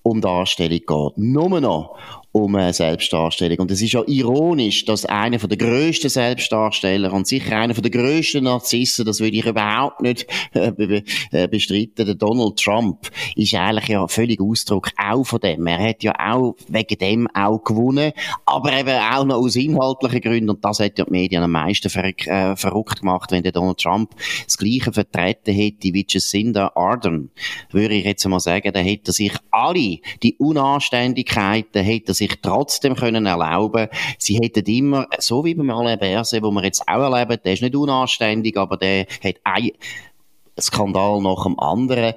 um 0.03 0.19
Darstellung 0.19 0.79
geht. 0.79 1.17
Nur 1.17 1.61
noch 1.61 1.97
um 2.33 2.55
eine 2.55 2.73
Selbstdarstellung. 2.73 3.59
Und 3.59 3.71
es 3.71 3.81
ist 3.81 3.93
ja 3.93 4.03
ironisch, 4.07 4.85
dass 4.85 5.05
einer 5.05 5.39
von 5.39 5.49
der 5.49 5.57
grössten 5.57 6.09
Selbstdarsteller 6.09 7.13
und 7.13 7.27
sicher 7.27 7.55
einer 7.55 7.75
von 7.75 7.83
der 7.83 7.91
grössten 7.91 8.45
Narzissen, 8.45 9.05
das 9.05 9.19
würde 9.19 9.37
ich 9.37 9.45
überhaupt 9.45 10.01
nicht 10.01 10.25
äh, 10.53 11.03
äh, 11.31 11.47
bestreiten, 11.47 12.07
der 12.07 12.15
Donald 12.15 12.57
Trump, 12.57 13.11
ist 13.35 13.53
eigentlich 13.53 13.89
ja 13.89 14.07
völlig 14.07 14.41
Ausdruck 14.41 14.89
auch 14.97 15.23
von 15.23 15.41
dem. 15.41 15.67
Er 15.67 15.89
hat 15.89 16.01
ja 16.01 16.13
auch 16.17 16.55
wegen 16.67 16.97
dem 16.97 17.27
auch 17.35 17.63
gewonnen, 17.63 18.13
aber 18.47 18.79
eben 18.79 18.97
auch 18.97 19.25
noch 19.25 19.37
aus 19.37 19.55
inhaltlichen 19.55 20.21
Gründen. 20.21 20.49
Und 20.49 20.65
das 20.65 20.79
hat 20.79 20.97
ja 20.97 21.05
die 21.05 21.11
Medien 21.11 21.43
am 21.43 21.51
meisten 21.51 21.89
ver 21.89 22.05
äh, 22.05 22.55
verrückt 22.55 23.01
gemacht, 23.01 23.31
wenn 23.31 23.43
der 23.43 23.51
Donald 23.51 23.77
Trump 23.77 24.09
das 24.45 24.57
Gleiche 24.57 24.91
vertreten 24.91 25.53
hätte 25.53 25.93
wie 25.93 26.05
Jacinda 26.09 26.71
Ardern, 26.73 27.29
würde 27.69 27.93
ich 27.93 28.05
jetzt 28.05 28.27
mal 28.27 28.39
sagen, 28.39 28.73
dann 28.73 28.83
hätte 28.83 29.11
sich 29.11 29.33
alle 29.51 29.99
die 30.23 30.35
Unanständigkeiten, 30.39 31.83
hätte 31.83 32.15
sich 32.15 32.22
sich 32.23 32.41
trotzdem 32.41 32.95
können 32.95 33.25
erlauben. 33.25 33.87
Sie 34.17 34.37
hätten 34.41 34.65
immer, 34.65 35.07
so 35.19 35.45
wie 35.45 35.55
beim 35.55 35.69
Alain 35.69 35.99
Berset, 35.99 36.43
wo 36.43 36.51
wir 36.51 36.63
jetzt 36.63 36.87
auch 36.87 37.11
erleben, 37.11 37.39
der 37.43 37.53
ist 37.53 37.61
nicht 37.61 37.75
unanständig, 37.75 38.57
aber 38.57 38.77
der 38.77 39.05
hat 39.23 39.35
ein 39.43 39.71
Skandal 40.59 41.21
nach 41.21 41.43
dem 41.43 41.59
anderen. 41.59 42.13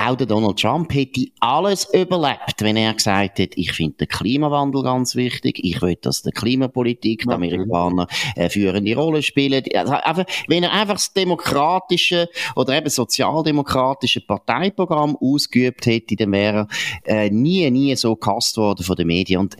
Auch 0.00 0.14
der 0.14 0.28
Donald 0.28 0.60
Trump 0.60 0.94
hätte 0.94 1.26
alles 1.40 1.92
überlebt, 1.92 2.60
wenn 2.60 2.76
er 2.76 2.94
gesagt 2.94 3.40
hätte, 3.40 3.58
ich 3.58 3.72
finde 3.72 3.96
den 3.96 4.08
Klimawandel 4.08 4.84
ganz 4.84 5.16
wichtig, 5.16 5.58
ich 5.60 5.82
will, 5.82 5.96
dass 6.00 6.22
die 6.22 6.30
Klimapolitik, 6.30 7.24
die 7.24 7.32
Amerikaner 7.32 8.06
eine 8.36 8.48
führende 8.48 8.94
Rolle 8.94 9.24
spielen. 9.24 9.64
Also 9.74 9.94
einfach, 9.94 10.24
wenn 10.46 10.62
er 10.62 10.72
einfach 10.72 10.94
das 10.94 11.12
demokratische 11.12 12.28
oder 12.54 12.76
eben 12.76 12.88
sozialdemokratische 12.88 14.20
Parteiprogramm 14.20 15.16
ausgeübt 15.20 15.86
hätte, 15.86 16.14
dann 16.14 16.30
wäre 16.30 16.68
er 17.02 17.24
äh, 17.24 17.30
nie, 17.30 17.68
nie 17.72 17.96
so 17.96 18.14
gehasst 18.14 18.56
worden 18.56 18.84
von 18.84 18.94
den 18.94 19.08
Medien. 19.08 19.40
Und 19.40 19.56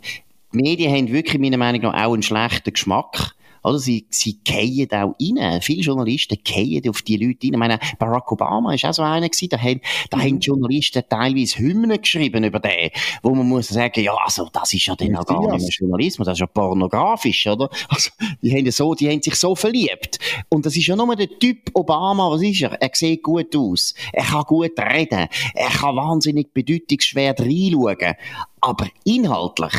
die 0.52 0.57
Medien 0.57 0.95
haben 0.95 1.12
wirklich 1.12 1.40
meiner 1.40 1.57
Meinung 1.57 1.83
nach 1.83 2.07
auch 2.07 2.12
einen 2.12 2.23
schlechten 2.23 2.73
Geschmack. 2.73 3.35
Oder? 3.68 3.78
Sie, 3.78 4.06
sie 4.10 4.38
gehen 4.42 4.90
auch 4.92 5.14
rein. 5.20 5.60
Viele 5.62 5.82
Journalisten 5.82 6.38
gehen 6.42 6.88
auf 6.88 7.02
die 7.02 7.16
Leute 7.16 7.46
rein. 7.46 7.52
Ich 7.52 7.58
meine, 7.58 7.78
Barack 7.98 8.30
Obama 8.32 8.75
ist 8.75 8.84
auch 8.84 8.92
so 8.92 9.02
einer 9.02 9.28
gewesen. 9.28 9.48
Da 9.50 9.58
haben, 9.58 9.80
da 10.10 10.16
mhm. 10.16 10.22
haben 10.22 10.40
Journalisten 10.40 11.02
teilweise 11.08 11.58
Hymnen 11.58 12.00
geschrieben 12.00 12.44
über 12.44 12.60
den, 12.60 12.90
wo 13.22 13.34
man 13.34 13.48
muss 13.48 13.68
sagen, 13.68 14.02
ja, 14.02 14.14
also, 14.25 14.48
das 14.52 14.72
ist 14.72 14.87
ja 14.87 14.96
dann 14.96 15.16
auch 15.16 15.25
gar 15.25 15.40
nicht 15.40 15.62
mehr 15.62 15.70
Journalismus, 15.70 16.26
das 16.26 16.34
ist 16.34 16.40
ja 16.40 16.46
pornografisch, 16.46 17.46
oder? 17.46 17.68
Also, 17.88 18.10
die 18.42 18.52
haben 18.52 18.70
so, 18.70 18.94
die 18.94 19.08
haben 19.08 19.22
sich 19.22 19.34
so 19.34 19.54
verliebt. 19.54 20.18
Und 20.48 20.66
das 20.66 20.76
ist 20.76 20.87
ja 20.87 20.96
nur 20.96 21.14
der 21.16 21.28
Typ 21.38 21.70
Obama, 21.75 22.30
was 22.30 22.42
ist 22.42 22.62
er? 22.62 22.72
Er 22.80 22.90
sieht 22.92 23.22
gut 23.22 23.54
aus. 23.54 23.94
Er 24.12 24.25
kann 24.25 24.44
gut 24.44 24.78
reden. 24.78 25.28
Er 25.54 25.70
kann 25.70 25.96
wahnsinnig 25.96 26.52
bedeutungsschwer 26.52 27.34
reinschauen. 27.38 28.14
Aber 28.60 28.87
inhaltlich, 29.04 29.72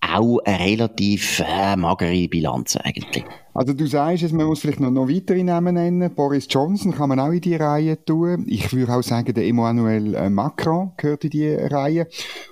auch 0.00 0.38
eine 0.44 0.60
relativ 0.60 1.42
äh, 1.46 1.76
magere 1.76 2.28
Bilanz 2.28 2.76
eigentlich. 2.76 3.24
Also 3.58 3.72
du 3.72 3.86
sagst 3.86 4.32
man 4.32 4.46
muss 4.46 4.60
vielleicht 4.60 4.78
noch, 4.78 4.90
noch 4.92 5.08
weitere 5.08 5.42
Namen 5.42 5.74
nennen. 5.74 6.14
Boris 6.14 6.46
Johnson 6.48 6.92
kann 6.92 7.08
man 7.08 7.18
auch 7.18 7.32
in 7.32 7.40
die 7.40 7.56
Reihe 7.56 8.02
tun. 8.04 8.44
Ich 8.46 8.72
würde 8.72 8.94
auch 8.94 9.02
sagen, 9.02 9.34
der 9.34 9.44
Emmanuel 9.44 10.14
äh, 10.14 10.30
Macron 10.30 10.92
gehört 10.96 11.24
in 11.24 11.30
die 11.30 11.52
Reihe. 11.52 12.06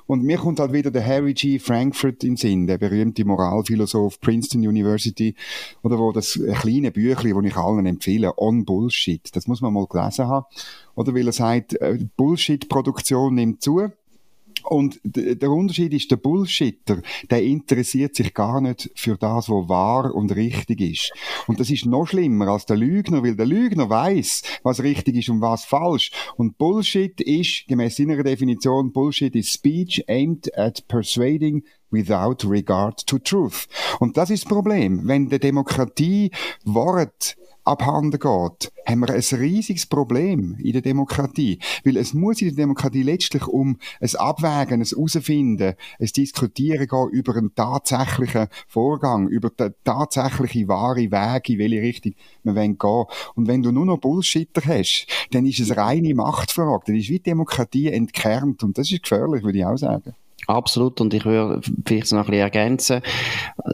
Und 0.06 0.24
mir 0.24 0.38
kommt 0.38 0.58
halt 0.58 0.72
wieder 0.72 0.90
der 0.90 1.06
Harry 1.06 1.34
G. 1.34 1.60
Frankfurt 1.60 2.24
in 2.24 2.36
Sinn, 2.36 2.66
der 2.66 2.78
berühmte 2.78 3.24
Moralphilosoph 3.24 4.20
Princeton 4.20 4.66
University, 4.66 5.36
oder 5.84 5.98
wo 5.98 6.10
das 6.10 6.40
kleine 6.60 6.90
Büchlein, 6.90 7.34
das 7.34 7.44
ich 7.44 7.56
allen 7.56 7.86
empfehle, 7.86 8.32
On 8.36 8.64
Bullshit, 8.64 9.34
das 9.36 9.46
muss 9.46 9.60
man 9.60 9.72
mal 9.72 9.86
gelesen 9.86 10.26
haben. 10.26 10.46
Oder 10.96 11.14
weil 11.14 11.26
er 11.28 11.32
sagt, 11.32 11.74
äh, 11.80 11.98
Bullshit-Produktion 12.16 13.34
nimmt 13.34 13.62
zu. 13.62 13.92
Und 14.68 15.00
der 15.04 15.50
Unterschied 15.50 15.94
ist, 15.94 16.10
der 16.10 16.16
Bullshitter, 16.16 17.02
der 17.30 17.42
interessiert 17.42 18.16
sich 18.16 18.34
gar 18.34 18.60
nicht 18.60 18.90
für 18.94 19.16
das, 19.16 19.48
was 19.48 19.68
wahr 19.68 20.14
und 20.14 20.34
richtig 20.34 20.80
ist. 20.80 21.12
Und 21.46 21.60
das 21.60 21.70
ist 21.70 21.86
noch 21.86 22.06
schlimmer 22.06 22.48
als 22.48 22.66
der 22.66 22.76
Lügner, 22.76 23.22
weil 23.22 23.36
der 23.36 23.46
Lügner 23.46 23.88
weiß, 23.88 24.42
was 24.62 24.82
richtig 24.82 25.16
ist 25.16 25.28
und 25.28 25.40
was 25.40 25.64
falsch. 25.64 26.10
Und 26.36 26.58
Bullshit 26.58 27.20
ist, 27.20 27.66
gemäß 27.68 27.96
seiner 27.96 28.22
Definition, 28.22 28.92
Bullshit 28.92 29.34
is 29.36 29.52
speech 29.52 30.04
aimed 30.08 30.56
at 30.58 30.86
persuading 30.88 31.62
without 31.90 32.44
regard 32.48 33.06
to 33.06 33.18
truth. 33.18 33.68
Und 34.00 34.16
das 34.16 34.30
ist 34.30 34.44
das 34.44 34.52
Problem. 34.52 35.06
Wenn 35.06 35.28
der 35.28 35.38
Demokratie 35.38 36.30
Wort 36.64 37.36
abhanden 37.66 38.20
geht, 38.20 38.72
haben 38.86 39.00
wir 39.00 39.10
ein 39.10 39.40
riesiges 39.40 39.86
Problem 39.86 40.56
in 40.62 40.72
der 40.72 40.82
Demokratie. 40.82 41.58
Weil 41.84 41.96
es 41.96 42.14
muss 42.14 42.40
in 42.40 42.48
der 42.48 42.56
Demokratie 42.56 43.02
letztlich 43.02 43.46
um 43.46 43.78
ein 44.00 44.14
Abwägen, 44.16 44.80
ein 44.80 44.86
Herausfinden, 44.86 45.74
ein 45.98 46.06
Diskutieren 46.06 46.86
gehen 46.86 47.08
über 47.10 47.36
einen 47.36 47.54
tatsächlichen 47.54 48.48
Vorgang, 48.68 49.28
über 49.28 49.50
den 49.50 49.74
tatsächlichen 49.84 50.68
wahre 50.68 51.10
Weg, 51.10 51.48
in 51.48 51.58
welche 51.58 51.82
Richtung 51.82 52.14
wir 52.44 52.54
gehen 52.54 52.76
wollen. 52.80 53.06
Und 53.34 53.48
wenn 53.48 53.62
du 53.62 53.72
nur 53.72 53.86
noch 53.86 53.98
Bullshitter 53.98 54.62
hast, 54.64 55.06
dann 55.32 55.46
ist 55.46 55.60
es 55.60 55.76
reine 55.76 56.14
Machtfrage. 56.14 56.84
Dann 56.86 56.96
ist 56.96 57.08
wie 57.08 57.18
Demokratie 57.18 57.88
entkernt. 57.88 58.62
Und 58.62 58.78
das 58.78 58.92
ist 58.92 59.02
gefährlich, 59.02 59.42
würde 59.42 59.58
ich 59.58 59.66
auch 59.66 59.76
sagen. 59.76 60.14
Absolut. 60.46 61.00
Und 61.00 61.12
ich 61.12 61.24
würde 61.24 61.60
vielleicht 61.84 62.12
noch 62.12 62.20
ein 62.20 62.26
bisschen 62.26 62.40
ergänzen. 62.40 63.02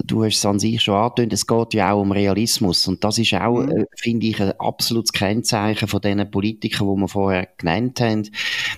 Du 0.05 0.25
hast 0.25 0.37
es 0.37 0.47
an 0.47 0.59
sich 0.59 0.83
schon 0.83 0.95
angetönt. 0.95 1.33
Es 1.33 1.47
geht 1.47 1.75
ja 1.75 1.93
auch 1.93 2.01
um 2.01 2.13
Realismus. 2.13 2.89
Und 2.89 3.05
das 3.05 3.19
ist 3.19 3.35
auch, 3.35 3.61
mhm. 3.61 3.71
Äh, 3.71 3.85
finde 3.97 4.27
ich, 4.27 4.41
ein 4.41 4.53
absolutes 4.59 5.13
Kennzeichen 5.13 5.87
von 5.87 6.01
diesen 6.01 6.31
Politikern, 6.31 6.95
die 6.95 7.01
wir 7.01 7.09
vorher 7.09 7.49
genannt 7.59 8.01
haben. 8.01 8.29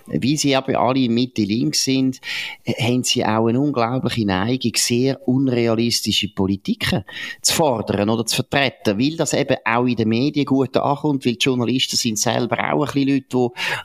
Wie 0.06 0.36
sie 0.36 0.56
aber 0.56 0.78
alle 0.80 1.08
Mitte 1.08 1.42
links 1.42 1.84
sind, 1.84 2.20
haben 2.78 3.04
sie 3.04 3.24
auch 3.24 3.46
eine 3.46 3.60
unglaubliche 3.60 4.26
Neigung, 4.26 4.72
sehr 4.76 5.26
unrealistische 5.28 6.28
Politiken 6.34 7.04
zu 7.42 7.54
fordern 7.54 8.10
oder 8.10 8.26
zu 8.26 8.36
vertreten. 8.36 8.98
Weil 8.98 9.16
das 9.16 9.34
eben 9.34 9.56
auch 9.64 9.86
in 9.86 9.96
den 9.96 10.08
Medien 10.08 10.46
gut 10.46 10.76
ankommt, 10.76 11.24
weil 11.24 11.34
die 11.34 11.44
Journalisten 11.44 11.96
sind 11.96 12.18
selber 12.18 12.72
auch 12.72 12.86
ein 12.86 12.92
bisschen 12.92 13.08
Leute, 13.08 13.26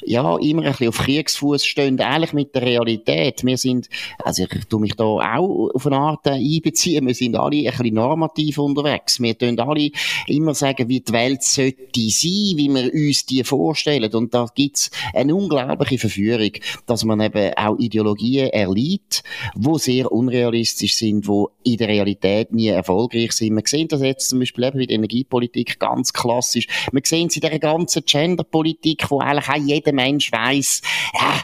die, 0.03 0.11
ja, 0.13 0.37
immer 0.37 0.63
ein 0.63 0.71
bisschen 0.71 0.89
auf 0.89 0.97
Kriegsfuß 0.97 1.63
stehen, 1.63 1.99
eigentlich 1.99 2.33
mit 2.33 2.55
der 2.55 2.63
Realität. 2.63 3.43
Wir 3.43 3.57
sind 3.57 3.87
also 4.23 4.43
ich 4.43 4.65
tue 4.65 4.79
mich 4.79 4.95
da 4.95 5.03
auch 5.03 5.69
auf 5.73 5.85
eine 5.85 5.97
Art 5.97 6.27
äh, 6.27 6.31
einbeziehen. 6.31 7.05
Wir 7.07 7.13
sind 7.13 7.35
alle 7.35 7.57
ein 7.57 7.63
bisschen 7.65 7.93
normativ 7.93 8.57
unterwegs. 8.57 9.21
Wir 9.21 9.37
tun 9.37 9.59
alle 9.59 9.91
immer 10.27 10.53
sagen, 10.53 10.87
wie 10.89 11.01
die 11.01 11.13
Welt 11.13 11.43
sollte 11.43 11.77
sein, 11.93 12.57
wie 12.57 12.69
wir 12.69 12.93
uns 12.93 13.25
die 13.25 13.43
vorstellen. 13.43 14.13
Und 14.13 14.33
da 14.33 14.47
gibt's 14.53 14.91
eine 15.13 15.35
unglaubliche 15.35 15.97
Verführung, 15.97 16.51
dass 16.85 17.03
man 17.03 17.21
eben 17.21 17.53
auch 17.55 17.77
Ideologien 17.77 18.49
erliegt, 18.49 19.23
wo 19.55 19.77
sehr 19.77 20.11
unrealistisch 20.11 20.95
sind, 20.95 21.27
wo 21.27 21.51
in 21.63 21.77
der 21.77 21.87
Realität 21.87 22.51
nie 22.51 22.67
erfolgreich 22.67 23.31
sind. 23.33 23.55
Wir 23.55 23.63
sehen 23.65 23.87
das 23.87 24.01
jetzt 24.01 24.29
zum 24.29 24.39
Beispiel 24.39 24.65
eben 24.65 24.79
bei 24.79 24.85
der 24.85 24.95
Energiepolitik 24.95 25.79
ganz 25.79 26.13
klassisch. 26.13 26.67
Wir 26.91 27.01
sehen 27.03 27.27
es 27.27 27.35
in 27.35 27.41
der 27.41 27.59
ganzen 27.59 28.03
Genderpolitik, 28.05 29.09
wo 29.09 29.19
eigentlich 29.19 29.49
auch 29.49 29.55
jeder 29.55 29.93
Mensch 29.93 30.31
weiß, 30.31 30.81
ja, 31.13 31.41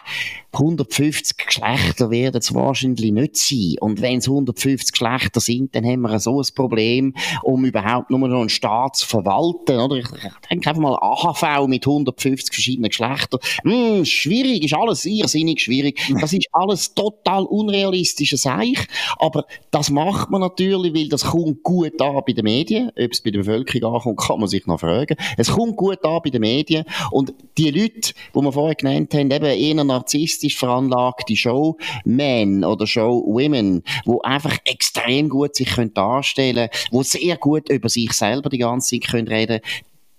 150 0.54 1.38
Geschlechter 1.38 2.10
werden 2.10 2.42
es 2.46 2.56
wahrscheinlich 2.56 3.12
nicht 3.12 3.38
sein. 3.38 3.76
Und 3.80 4.02
wenn 4.02 4.20
es 4.20 4.28
150 4.28 4.92
Geschlechter 4.92 5.40
sind, 5.40 5.76
dann 5.76 5.86
haben 5.86 6.02
wir 6.02 6.20
so 6.20 6.40
ein 6.40 6.48
Problem, 6.56 7.14
um 7.44 7.66
überhaupt 7.66 8.10
nur 8.10 8.28
noch 8.28 8.40
einen 8.40 8.50
Staat 8.50 8.98
zu 8.98 9.08
verwalten. 9.08 9.80
Oder? 9.80 9.98
Ich, 9.98 10.06
ich 10.06 10.48
denke 10.50 10.70
einfach 10.70 10.82
mal 10.82 10.96
AHV 10.96 11.68
mit 11.68 11.86
150 11.86 12.54
verschiedenen 12.54 12.90
Geschlechtern. 12.90 13.40
Hm, 13.64 14.06
schwierig, 14.06 14.64
ist 14.64 14.74
alles 14.74 15.06
irrsinnig 15.06 15.62
schwierig. 15.62 16.00
Das 16.20 16.34
ist 16.34 16.48
alles 16.52 16.94
total 16.94 17.44
unrealistisches 17.44 18.44
Seich. 18.44 18.88
Aber 19.18 19.46
das 19.72 19.90
macht 19.90 20.30
man 20.30 20.42
natürlich, 20.42 20.94
weil 20.94 21.10
das 21.10 21.26
kommt 21.26 21.64
gut 21.64 22.02
an 22.02 22.22
bei 22.26 22.34
den 22.34 22.44
Medien. 22.44 22.90
Ob 22.90 23.12
es 23.12 23.22
bei 23.22 23.32
der 23.32 23.40
Bevölkerung 23.40 23.96
ankommt, 23.96 24.20
kann 24.20 24.40
man 24.40 24.48
sich 24.48 24.66
noch 24.66 24.80
fragen. 24.80 25.18
Es 25.38 25.52
kommt 25.52 25.76
gut 25.76 26.04
an 26.04 26.20
bei 26.24 26.30
den 26.30 26.42
Medien. 26.42 26.86
Und 27.12 27.34
die 27.58 27.72
Leute, 27.72 28.14
die 28.34 28.42
wir 28.42 28.52
vorher 28.52 28.76
genannt 28.76 29.14
haben, 29.14 29.32
eben 29.32 29.46
eher 29.46 29.84
narzisstisch 29.84 30.58
veranlagte 30.58 31.36
Showmen 32.36 32.64
oder 32.64 32.88
Showwomen, 32.88 33.84
wo 34.06 34.22
einfach 34.22 34.58
extrem 34.66 35.30
gut 35.30 35.56
sich 35.56 35.70
können 35.70 35.94
darstellen 35.94 36.70
können, 36.70 36.88
wo 36.92 37.04
sehr 37.04 37.38
gut 37.38 37.70
über 37.70 37.90
sich 37.90 38.12
selber 38.14 38.50
die 38.50 38.60
ganze 38.60 39.00
Zeit 39.00 39.10
können 39.10 39.28
reden 39.28 39.62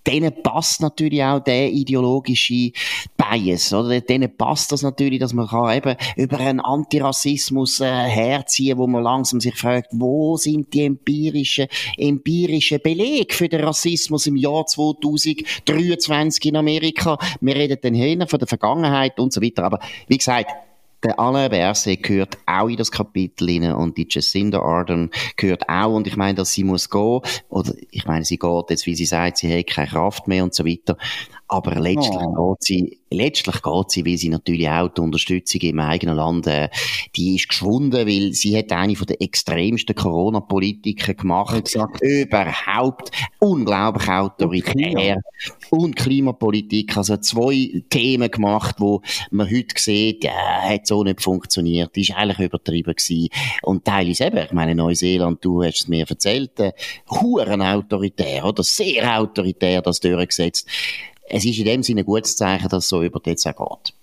denen 0.07 0.33
passt 0.43 0.81
natürlich 0.81 1.23
auch 1.23 1.41
der 1.41 1.71
ideologische 1.71 2.71
Bias, 3.17 3.73
oder? 3.73 4.01
Denen 4.01 4.37
passt 4.37 4.71
das 4.71 4.83
natürlich, 4.83 5.19
dass 5.19 5.33
man 5.33 5.49
kann 5.49 5.77
eben 5.77 5.97
über 6.17 6.39
einen 6.39 6.61
Antirassismus 6.61 7.81
äh, 7.81 7.87
herziehen, 7.87 8.79
wo 8.79 8.87
man 8.87 9.03
langsam 9.03 9.41
sich 9.41 9.57
fragt, 9.57 9.89
wo 9.91 10.37
sind 10.37 10.73
die 10.73 10.85
empirischen, 10.85 11.67
empirischen 11.97 12.81
Belege 12.81 13.35
für 13.35 13.49
den 13.49 13.65
Rassismus 13.65 14.29
im 14.29 14.37
Jahr 14.37 14.65
2023 14.67 16.47
in 16.47 16.57
Amerika? 16.57 17.19
Wir 17.41 17.57
reden 17.57 17.79
dann 17.83 17.95
hin 17.95 18.25
von 18.29 18.39
der 18.39 18.49
Vergangenheit 18.49 19.19
und 19.19 19.33
so 19.33 19.43
weiter. 19.43 19.65
Aber 19.65 19.81
wie 20.07 20.19
gesagt, 20.19 20.51
der 21.03 21.19
Alain 21.21 21.51
Berset 21.51 22.03
gehört 22.03 22.39
auch 22.47 22.69
in 22.69 22.77
das 22.77 22.91
Kapitel 22.91 23.49
rein 23.49 23.73
und 23.73 23.97
die 23.97 24.07
Jacinda 24.09 24.61
Ardern 24.61 25.11
gehört 25.37 25.69
auch 25.69 25.95
und 25.95 26.07
ich 26.07 26.17
meine, 26.17 26.35
dass 26.35 26.53
sie 26.53 26.65
muss 26.65 26.91
gehen 26.91 27.21
oder 27.49 27.73
ich 27.91 28.07
meine, 28.07 28.25
sie 28.25 28.39
geht 28.39 28.71
jetzt, 28.71 28.87
wie 28.87 28.95
sie 28.95 29.05
sagt, 29.05 29.39
sie 29.39 29.59
hat 29.59 29.67
keine 29.67 29.89
Kraft 29.89 30.27
mehr 30.27 30.43
und 30.43 30.55
so 30.55 30.65
weiter. 30.65 30.97
Aber 31.49 31.77
letztlich 31.77 32.17
oh. 32.17 32.55
geht 32.55 32.65
sie, 32.65 32.99
letztlich 33.11 33.63
geht 33.63 33.91
sie, 33.91 34.05
weil 34.05 34.17
sie 34.17 34.29
natürlich 34.29 34.69
auch 34.69 34.89
die 34.89 35.01
Unterstützung 35.01 35.61
im 35.61 35.79
eigenen 35.79 36.17
Land, 36.17 36.47
äh, 36.49 36.69
die 37.15 37.37
ist 37.37 37.49
geschwunden, 37.49 38.07
weil 38.07 38.33
sie 38.33 38.59
hat 38.59 38.73
eine 38.73 38.97
von 38.97 39.07
den 39.07 39.21
extremsten 39.21 39.95
Corona-Politiken 39.95 41.17
gemacht. 41.17 41.57
Exakt. 41.57 42.03
Überhaupt. 42.03 43.11
Unglaublich 43.39 44.09
autoritär. 44.09 45.21
Und, 45.71 45.81
und 45.85 45.97
Klimapolitik. 45.97 46.97
Also 46.97 47.17
zwei 47.19 47.83
Themen 47.91 48.31
gemacht, 48.31 48.77
wo 48.79 49.03
man 49.31 49.49
heute 49.49 49.81
sieht, 49.81 50.25
ja, 50.25 50.33
hat 50.33 50.87
so 50.89 51.05
nicht 51.05 51.23
funktioniert. 51.23 51.95
Die 51.95 52.01
ist 52.01 52.17
eigentlich 52.17 52.41
übertrieben 52.41 52.95
gewesen. 52.95 53.29
Und 53.63 53.85
teilweise 53.85 54.25
eben, 54.25 54.39
ich 54.47 54.53
meine, 54.53 54.75
Neuseeland, 54.75 55.45
du 55.45 55.63
hast 55.63 55.83
es 55.83 55.89
mir 55.89 56.07
erzählt, 56.09 56.59
äh, 56.59 56.73
huren 57.09 57.63
autoritär, 57.63 58.45
oder? 58.45 58.65
Sehr 58.65 59.19
autoritär 59.19 59.81
das 59.81 60.01
durchgesetzt 60.01 60.69
es 61.29 61.45
ist 61.45 61.59
in 61.59 61.65
dem 61.65 61.83
Sinne 61.83 62.03
ein 62.03 62.07
gutes 62.07 62.37
Zeichen, 62.37 62.69
dass 62.69 62.85
es 62.85 62.89
so 62.89 63.03
über 63.03 63.21
die 63.21 63.37
auch 63.49 63.83
geht. 63.83 63.95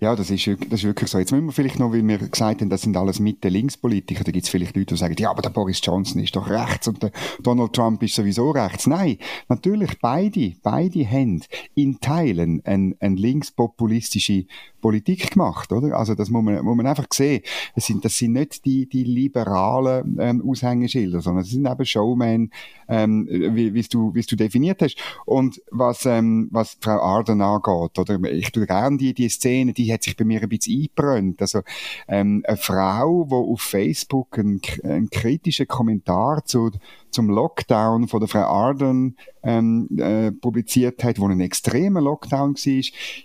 Ja, 0.00 0.14
das 0.16 0.30
ist, 0.30 0.46
das 0.46 0.80
ist 0.80 0.84
wirklich 0.84 1.10
so. 1.10 1.18
Jetzt 1.18 1.32
müssen 1.32 1.46
wir 1.46 1.52
vielleicht 1.52 1.78
noch, 1.78 1.92
weil 1.92 2.06
wir 2.06 2.18
gesagt 2.18 2.60
haben, 2.60 2.70
das 2.70 2.82
sind 2.82 2.96
alles 2.96 3.20
Mitte-Links-Politiker, 3.20 4.24
da 4.24 4.32
gibt 4.32 4.44
es 4.44 4.50
vielleicht 4.50 4.76
Leute, 4.76 4.94
die 4.94 4.98
sagen, 4.98 5.16
ja, 5.18 5.30
aber 5.30 5.42
der 5.42 5.50
Boris 5.50 5.80
Johnson 5.82 6.22
ist 6.22 6.36
doch 6.36 6.48
rechts 6.48 6.88
und 6.88 7.02
der 7.02 7.10
Donald 7.42 7.72
Trump 7.72 8.02
ist 8.02 8.14
sowieso 8.14 8.50
rechts. 8.50 8.86
Nein, 8.86 9.18
natürlich, 9.48 9.98
beide, 10.00 10.52
beide 10.62 11.10
haben 11.10 11.42
in 11.74 12.00
Teilen 12.00 12.62
eine, 12.64 12.94
eine 13.00 13.16
linkspopulistische 13.16 14.46
Politik 14.86 15.32
gemacht, 15.32 15.72
oder? 15.72 15.98
Also 15.98 16.14
das 16.14 16.30
muss 16.30 16.44
man, 16.44 16.64
muss 16.64 16.76
man 16.76 16.86
einfach 16.86 17.06
sehen. 17.12 17.42
Das 17.74 17.86
sind, 17.86 18.04
das 18.04 18.16
sind 18.16 18.34
nicht 18.34 18.64
die, 18.64 18.88
die 18.88 19.02
liberalen 19.02 20.16
ähm, 20.20 20.48
Aushängeschilder, 20.48 21.20
sondern 21.20 21.42
das 21.42 21.50
sind 21.50 21.66
eben 21.66 21.84
Showmen, 21.84 22.52
ähm, 22.88 23.26
wie, 23.28 23.82
du, 23.82 24.14
wie 24.14 24.22
du 24.22 24.36
definiert 24.36 24.80
hast. 24.82 24.96
Und 25.24 25.60
was, 25.72 26.06
ähm, 26.06 26.48
was 26.52 26.76
Frau 26.80 27.00
Arden 27.00 27.40
angeht, 27.40 27.98
oder? 27.98 28.22
Ich 28.30 28.52
tue 28.52 28.64
gerne 28.66 28.96
die, 28.96 29.12
die 29.12 29.28
Szene, 29.28 29.65
die 29.74 29.92
hat 29.92 30.02
sich 30.02 30.16
bei 30.16 30.24
mir 30.24 30.42
ein 30.42 30.48
bisschen 30.48 30.80
eingebrannt. 30.80 31.40
Also, 31.40 31.62
ähm, 32.08 32.42
eine 32.46 32.56
Frau, 32.56 33.24
die 33.28 33.34
auf 33.34 33.60
Facebook 33.60 34.38
einen, 34.38 34.60
einen 34.82 35.10
kritischen 35.10 35.68
Kommentar 35.68 36.44
zu 36.44 36.70
zum 37.16 37.30
Lockdown 37.30 38.08
von 38.08 38.20
der 38.20 38.28
Frau 38.28 38.40
Arden 38.40 39.16
ähm, 39.42 39.88
äh, 39.96 40.32
publiziert 40.32 41.02
hat, 41.02 41.18
wo 41.18 41.26
ein 41.26 41.40
extremer 41.40 42.02
Lockdown 42.02 42.54
war, 42.54 42.82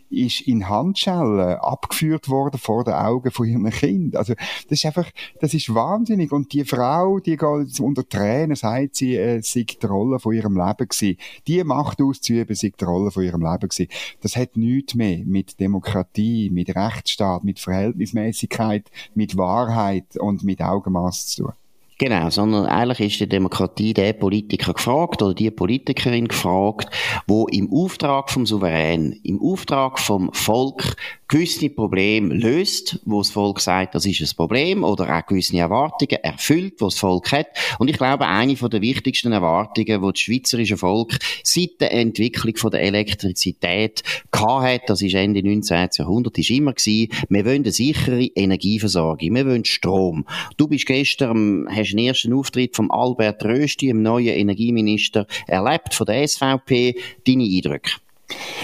ist 0.09 0.41
in 0.41 0.69
Handschellen 0.69 1.57
abgeführt 1.57 2.29
worden 2.29 2.57
vor 2.57 2.85
den 2.85 2.93
Augen 2.93 3.31
von 3.31 3.47
ihrem 3.47 3.69
Kind. 3.69 4.15
Also 4.15 4.33
das 4.69 4.79
ist 4.79 4.85
einfach, 4.85 5.09
das 5.41 5.53
ist 5.53 5.73
wahnsinnig. 5.73 6.31
Und 6.31 6.53
die 6.53 6.63
Frau, 6.63 7.19
die 7.19 7.35
geht 7.35 7.79
unter 7.81 8.07
Tränen, 8.07 8.55
sagt 8.55 8.95
sie, 8.95 9.17
äh, 9.17 9.41
sei 9.41 9.65
die 9.65 9.85
Rolle 9.85 10.19
von 10.19 10.33
ihrem 10.33 10.55
Leben 10.55 10.87
gewesen. 10.87 11.17
Die 11.47 11.61
Macht 11.65 12.01
auszuüben, 12.01 12.55
sei 12.55 12.71
die 12.79 12.85
Rolle 12.85 13.11
von 13.11 13.23
ihrem 13.23 13.41
Leben 13.41 13.67
gewesen. 13.67 13.89
Das 14.21 14.37
hat 14.37 14.55
nichts 14.55 14.95
mehr 14.95 15.19
mit 15.25 15.59
Demokratie, 15.59 16.30
mit 16.51 16.75
Rechtsstaat, 16.75 17.43
mit 17.43 17.59
Verhältnismäßigkeit, 17.59 18.89
mit 19.15 19.37
Wahrheit 19.37 20.17
und 20.17 20.43
mit 20.43 20.61
Augenmaß 20.61 21.27
zu 21.27 21.43
tun. 21.43 21.53
Genau, 22.01 22.31
sondern 22.31 22.65
eigentlich 22.65 22.99
ist 22.99 23.19
die 23.19 23.29
Demokratie 23.29 23.93
der 23.93 24.13
Politiker 24.13 24.73
gefragt 24.73 25.21
oder 25.21 25.35
die 25.35 25.51
Politikerin 25.51 26.27
gefragt, 26.27 26.89
wo 27.27 27.45
im 27.45 27.71
Auftrag 27.71 28.31
vom 28.31 28.47
Souverän, 28.47 29.19
im 29.21 29.39
Auftrag 29.39 29.99
vom 29.99 30.33
Volk 30.33 30.95
gewisse 31.31 31.69
Probleme 31.69 32.35
löst, 32.35 32.99
wo 33.05 33.19
das 33.19 33.31
Volk 33.31 33.61
sagt, 33.61 33.95
das 33.95 34.05
ist 34.05 34.19
ein 34.19 34.35
Problem 34.35 34.83
oder 34.83 35.17
auch 35.17 35.25
gewisse 35.25 35.57
Erwartungen 35.57 36.21
erfüllt, 36.21 36.73
wo 36.79 36.85
das 36.85 36.99
Volk 36.99 37.31
hat. 37.31 37.47
Und 37.79 37.89
ich 37.89 37.97
glaube, 37.97 38.27
eine 38.27 38.53
der 38.53 38.81
wichtigsten 38.81 39.31
Erwartungen, 39.31 40.01
die 40.01 40.11
das 40.11 40.19
schweizerische 40.19 40.75
Volk 40.75 41.17
seit 41.41 41.79
der 41.79 41.93
Entwicklung 41.93 42.57
von 42.57 42.71
der 42.71 42.81
Elektrizität 42.81 44.03
hat, 44.33 44.81
das 44.87 45.01
ist 45.01 45.13
Ende 45.13 45.41
19. 45.41 45.89
Jahrhundert, 45.97 46.37
ist 46.37 46.49
immer 46.49 46.73
gewesen, 46.73 47.07
wir 47.29 47.45
wollen 47.45 47.63
eine 47.63 47.71
sichere 47.71 48.25
Energieversorgung, 48.25 49.33
wir 49.33 49.45
wollen 49.45 49.63
Strom. 49.63 50.25
Du 50.57 50.67
bist 50.67 50.85
gestern, 50.85 51.65
hast 51.69 51.91
den 51.91 51.99
ersten 51.99 52.33
Auftritt 52.33 52.75
von 52.75 52.91
Albert 52.91 53.45
Rösti, 53.45 53.87
dem 53.87 54.01
neuen 54.01 54.35
Energieminister, 54.35 55.27
erlebt 55.47 55.93
von 55.93 56.07
der 56.07 56.27
SVP. 56.27 56.95
Deine 57.25 57.43
Eindrücke? 57.45 57.91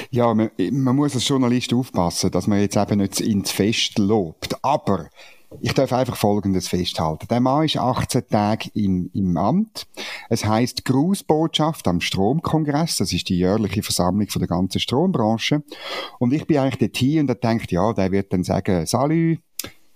Ja, 0.09 0.33
man, 0.33 0.49
man 0.71 0.95
muss 0.95 1.15
als 1.15 1.27
Journalist 1.27 1.73
aufpassen, 1.73 2.31
dass 2.31 2.47
man 2.47 2.59
jetzt 2.59 2.77
eben 2.77 2.99
nicht 2.99 3.19
ins 3.19 3.51
Fest 3.51 3.97
lobt. 3.97 4.57
Aber 4.63 5.09
ich 5.61 5.73
darf 5.73 5.93
einfach 5.93 6.17
Folgendes 6.17 6.67
festhalten. 6.67 7.27
Der 7.29 7.39
Mann 7.39 7.65
ist 7.65 7.77
18 7.77 8.27
Tage 8.27 8.69
im, 8.73 9.09
im 9.13 9.37
Amt. 9.37 9.87
Es 10.29 10.45
heißt 10.45 10.83
Grußbotschaft 10.83 11.87
am 11.87 12.01
Stromkongress. 12.01 12.97
Das 12.97 13.13
ist 13.13 13.29
die 13.29 13.37
jährliche 13.37 13.81
Versammlung 13.81 14.27
von 14.27 14.41
der 14.41 14.49
ganzen 14.49 14.79
Strombranche. 14.79 15.63
Und 16.19 16.33
ich 16.33 16.45
bin 16.45 16.57
eigentlich 16.57 16.79
dort 16.79 16.97
hier 16.97 17.21
und 17.21 17.27
da 17.27 17.33
denkt, 17.33 17.71
ja, 17.71 17.93
der 17.93 18.11
wird 18.11 18.33
dann 18.33 18.43
sagen, 18.43 18.85
Salü, 18.85 19.37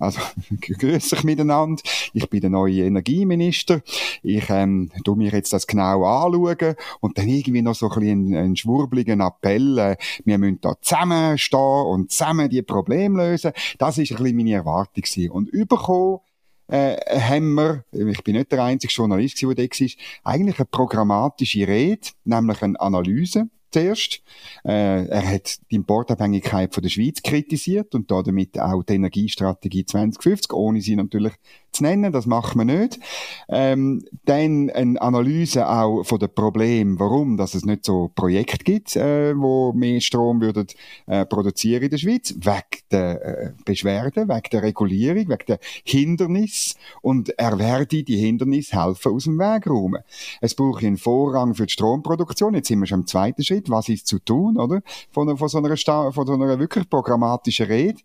also, 0.02 0.20
grüß 0.62 1.14
euch 1.14 1.24
miteinander. 1.24 1.82
Ich 2.14 2.28
bin 2.28 2.42
der 2.42 2.50
neue 2.50 2.86
Energieminister. 2.86 3.82
Ich, 4.24 4.50
ähm, 4.50 4.90
tu 5.04 5.16
mir 5.16 5.32
jetzt 5.32 5.54
das 5.54 5.68
genau 5.68 6.04
anschauen 6.04 6.76
und 7.02 7.18
dann 7.20 7.30
irgendwie 7.30 7.62
noch 7.62 7.76
so 7.76 7.88
ein 7.88 8.00
bisschen 8.00 8.36
einen, 8.36 8.56
schwurbligen 8.56 9.22
Appell. 9.22 9.78
Äh, 9.78 9.98
wir 10.26 10.40
müssen 10.40 10.60
da 10.60 10.74
zusammenstehen 10.82 11.86
und 11.86 12.12
zusammen 12.12 12.50
die 12.50 12.64
Probleme 12.64 13.24
lösen. 13.24 13.52
Das 13.78 14.00
ist 14.00 14.12
ein 14.12 14.18
bisschen 14.18 14.38
meine 14.38 14.54
Erwartung 14.54 15.04
gewesen. 15.04 15.30
Und 15.30 15.50
überkommen, 15.50 16.20
äh, 16.68 16.98
haben 17.20 17.54
wir, 17.54 17.84
ich 17.92 18.24
bin 18.24 18.38
nicht 18.38 18.52
der 18.52 18.64
einzige 18.64 18.92
Journalist, 18.92 19.40
der 19.40 19.54
da 19.54 19.62
war, 19.62 19.88
eigentlich 20.24 20.60
eine 20.60 20.66
programmatische 20.66 21.68
Rede, 21.68 22.08
nämlich 22.24 22.62
eine 22.64 22.80
Analyse 22.80 23.50
zuerst. 23.72 24.22
Äh, 24.64 25.08
er 25.08 25.28
hat 25.28 25.60
die 25.72 25.76
Importabhängigkeit 25.76 26.74
von 26.74 26.84
der 26.84 26.90
Schweiz 26.90 27.22
kritisiert 27.22 27.96
und 27.96 28.12
damit 28.12 28.60
auch 28.60 28.84
die 28.84 28.96
Energiestrategie 28.96 29.86
2050, 29.86 30.54
ohne 30.54 30.82
sie 30.82 30.96
natürlich 30.96 31.34
zu 31.72 31.84
nennen, 31.84 32.12
das 32.12 32.26
macht 32.26 32.56
man 32.56 32.68
nicht. 32.68 33.00
Ähm, 33.48 34.04
dann 34.26 34.70
eine 34.70 35.02
Analyse 35.02 35.68
auch 35.68 36.04
von 36.04 36.20
den 36.20 36.34
Problemen, 36.34 37.00
warum 37.00 37.38
dass 37.38 37.56
es 37.56 37.66
nicht 37.66 37.86
so 37.86 38.12
Projekte 38.14 38.64
gibt, 38.64 38.96
äh, 38.96 39.34
wo 39.36 39.72
mehr 39.74 40.02
Strom 40.02 40.42
würden, 40.42 40.68
äh, 41.08 41.26
produzieren 41.26 41.84
in 41.84 41.90
der 41.90 41.98
Schweiz, 41.98 42.36
wegen 42.38 42.82
der 42.92 43.26
äh, 43.26 43.52
Beschwerden, 43.64 44.28
wegen 44.28 44.50
der 44.52 44.64
Regulierung, 44.64 45.30
wegen 45.30 45.46
der 45.48 45.60
Hindernis 45.84 46.76
und 47.02 47.30
er 47.38 47.58
werde 47.58 48.04
die 48.04 48.18
Hindernis 48.18 48.74
helfen 48.74 49.14
aus 49.14 49.24
dem 49.24 49.40
Weg 49.40 49.68
räumen. 49.68 50.04
Es 50.42 50.56
braucht 50.56 50.84
einen 50.84 50.98
Vorrang 50.98 51.56
für 51.56 51.66
die 51.66 51.74
Stromproduktion, 51.74 52.54
jetzt 52.54 52.68
sind 52.68 52.80
wir 52.80 52.88
schon 52.88 53.02
im 53.02 53.08
zweiten 53.08 53.44
Schritt, 53.44 53.61
was 53.69 53.89
ist 53.89 54.08
zu 54.08 54.19
tun, 54.19 54.58
oder? 54.58 54.82
Von, 55.12 55.38
von, 55.38 55.47
so, 55.47 55.58
einer, 55.58 55.76
von 56.12 56.28
so 56.28 56.34
einer 56.34 56.60
wirklich 56.60 56.89
programmatischen 56.89 57.67
Rede. 57.67 58.00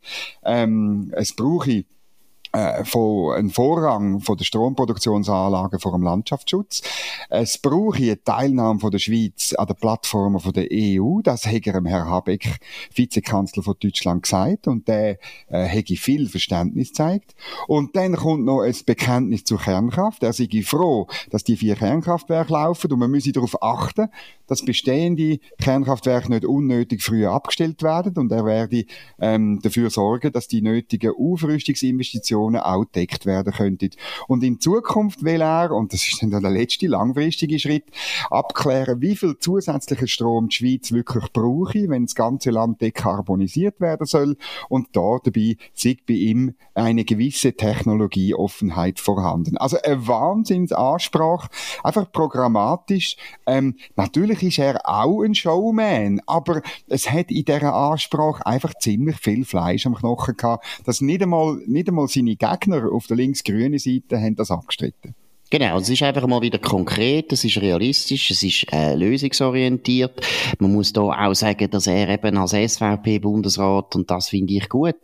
Ähm, 0.44 1.12
es 1.14 1.34
brauche 1.34 1.84
äh, 2.56 2.84
von 2.86 3.34
einem 3.34 3.50
Vorrang 3.50 4.20
von 4.20 4.38
der 4.38 4.46
Stromproduktionsanlagen 4.46 5.78
vor 5.78 5.92
dem 5.92 6.02
Landschaftsschutz. 6.02 6.80
Es 7.28 7.58
braucht 7.58 8.00
eine 8.00 8.22
Teilnahme 8.22 8.80
von 8.80 8.90
der 8.90 8.98
Schweiz 8.98 9.52
an 9.52 9.66
den 9.66 9.76
Plattformen 9.76 10.40
von 10.40 10.54
der 10.54 10.68
EU. 10.72 11.20
Das 11.22 11.44
hat 11.44 11.66
Herr 11.66 12.06
Habeck, 12.06 12.58
Vizekanzler 12.94 13.62
von 13.62 13.74
Deutschland, 13.78 14.22
gesagt 14.22 14.68
und 14.68 14.88
der 14.88 15.18
äh, 15.48 15.64
hätte 15.64 15.96
viel 15.96 16.30
Verständnis 16.30 16.88
gezeigt. 16.88 17.34
Und 17.66 17.94
dann 17.94 18.16
kommt 18.16 18.46
noch 18.46 18.62
ein 18.62 18.74
Bekenntnis 18.86 19.44
zur 19.44 19.60
Kernkraft. 19.60 20.22
Er 20.22 20.32
sei 20.32 20.48
froh, 20.64 21.08
dass 21.30 21.44
die 21.44 21.58
vier 21.58 21.76
Kernkraftwerke 21.76 22.54
laufen 22.54 22.90
und 22.90 22.98
man 22.98 23.10
müsse 23.10 23.32
darauf 23.32 23.62
achten, 23.62 24.08
dass 24.46 24.64
bestehende 24.64 25.40
Kernkraftwerke 25.60 26.30
nicht 26.30 26.46
unnötig 26.46 27.02
früher 27.02 27.32
abgestellt 27.32 27.82
werden 27.82 28.16
und 28.16 28.32
er 28.32 28.46
werde 28.46 28.84
ähm, 29.18 29.60
dafür 29.60 29.90
sorgen, 29.90 30.32
dass 30.32 30.48
die 30.48 30.62
nötigen 30.62 31.12
Aufrüstungsinvestitionen 31.18 32.45
auch 32.54 32.84
gedeckt 32.84 33.26
werden 33.26 33.52
könnten. 33.52 33.90
Und 34.28 34.44
in 34.44 34.60
Zukunft 34.60 35.24
will 35.24 35.40
er, 35.40 35.72
und 35.72 35.92
das 35.92 36.06
ist 36.06 36.22
dann 36.22 36.30
der 36.30 36.50
letzte 36.50 36.86
langfristige 36.86 37.58
Schritt, 37.58 37.84
abklären, 38.30 39.00
wie 39.00 39.16
viel 39.16 39.38
zusätzlichen 39.38 40.08
Strom 40.08 40.48
die 40.48 40.56
Schweiz 40.56 40.92
wirklich 40.92 41.32
brauche, 41.32 41.88
wenn 41.88 42.04
das 42.04 42.14
ganze 42.14 42.50
Land 42.50 42.80
dekarbonisiert 42.80 43.80
werden 43.80 44.06
soll 44.06 44.36
und 44.68 44.88
da 44.92 45.18
dabei 45.22 45.56
sei 45.74 45.96
bei 46.06 46.14
ihm 46.14 46.54
eine 46.74 47.04
gewisse 47.04 47.54
Technologieoffenheit 47.54 49.00
vorhanden. 49.00 49.56
Also 49.56 49.78
eine 49.82 50.06
Wahnsinnsansprache, 50.06 51.48
einfach 51.82 52.10
programmatisch. 52.12 53.16
Ähm, 53.46 53.76
natürlich 53.96 54.42
ist 54.42 54.58
er 54.58 54.80
auch 54.84 55.22
ein 55.22 55.34
Showman, 55.34 56.20
aber 56.26 56.62
es 56.88 57.10
hat 57.10 57.30
in 57.30 57.44
dieser 57.44 57.74
Ansprache 57.74 58.44
einfach 58.46 58.74
ziemlich 58.74 59.16
viel 59.16 59.44
Fleisch 59.44 59.86
am 59.86 59.94
Knochen 59.94 60.36
gehabt, 60.36 60.66
dass 60.84 61.00
nicht 61.00 61.22
einmal, 61.22 61.60
nicht 61.66 61.88
einmal 61.88 62.08
seine 62.26 62.36
Gegner 62.36 62.90
auf 62.92 63.06
der 63.06 63.16
links-grünen 63.16 63.78
Seite 63.78 64.20
haben 64.20 64.36
das 64.36 64.50
abgestritten. 64.50 65.14
Genau, 65.48 65.78
es 65.78 65.88
ist 65.88 66.02
einfach 66.02 66.26
mal 66.26 66.42
wieder 66.42 66.58
konkret, 66.58 67.32
es 67.32 67.44
ist 67.44 67.58
realistisch, 67.58 68.32
es 68.32 68.42
ist 68.42 68.66
äh, 68.72 68.96
lösungsorientiert. 68.96 70.20
Man 70.58 70.72
muss 70.72 70.92
da 70.92 71.02
auch 71.02 71.34
sagen, 71.34 71.70
dass 71.70 71.86
er 71.86 72.08
eben 72.08 72.36
als 72.36 72.50
SVP-Bundesrat, 72.50 73.94
und 73.94 74.10
das 74.10 74.30
finde 74.30 74.54
ich 74.54 74.68
gut, 74.68 74.96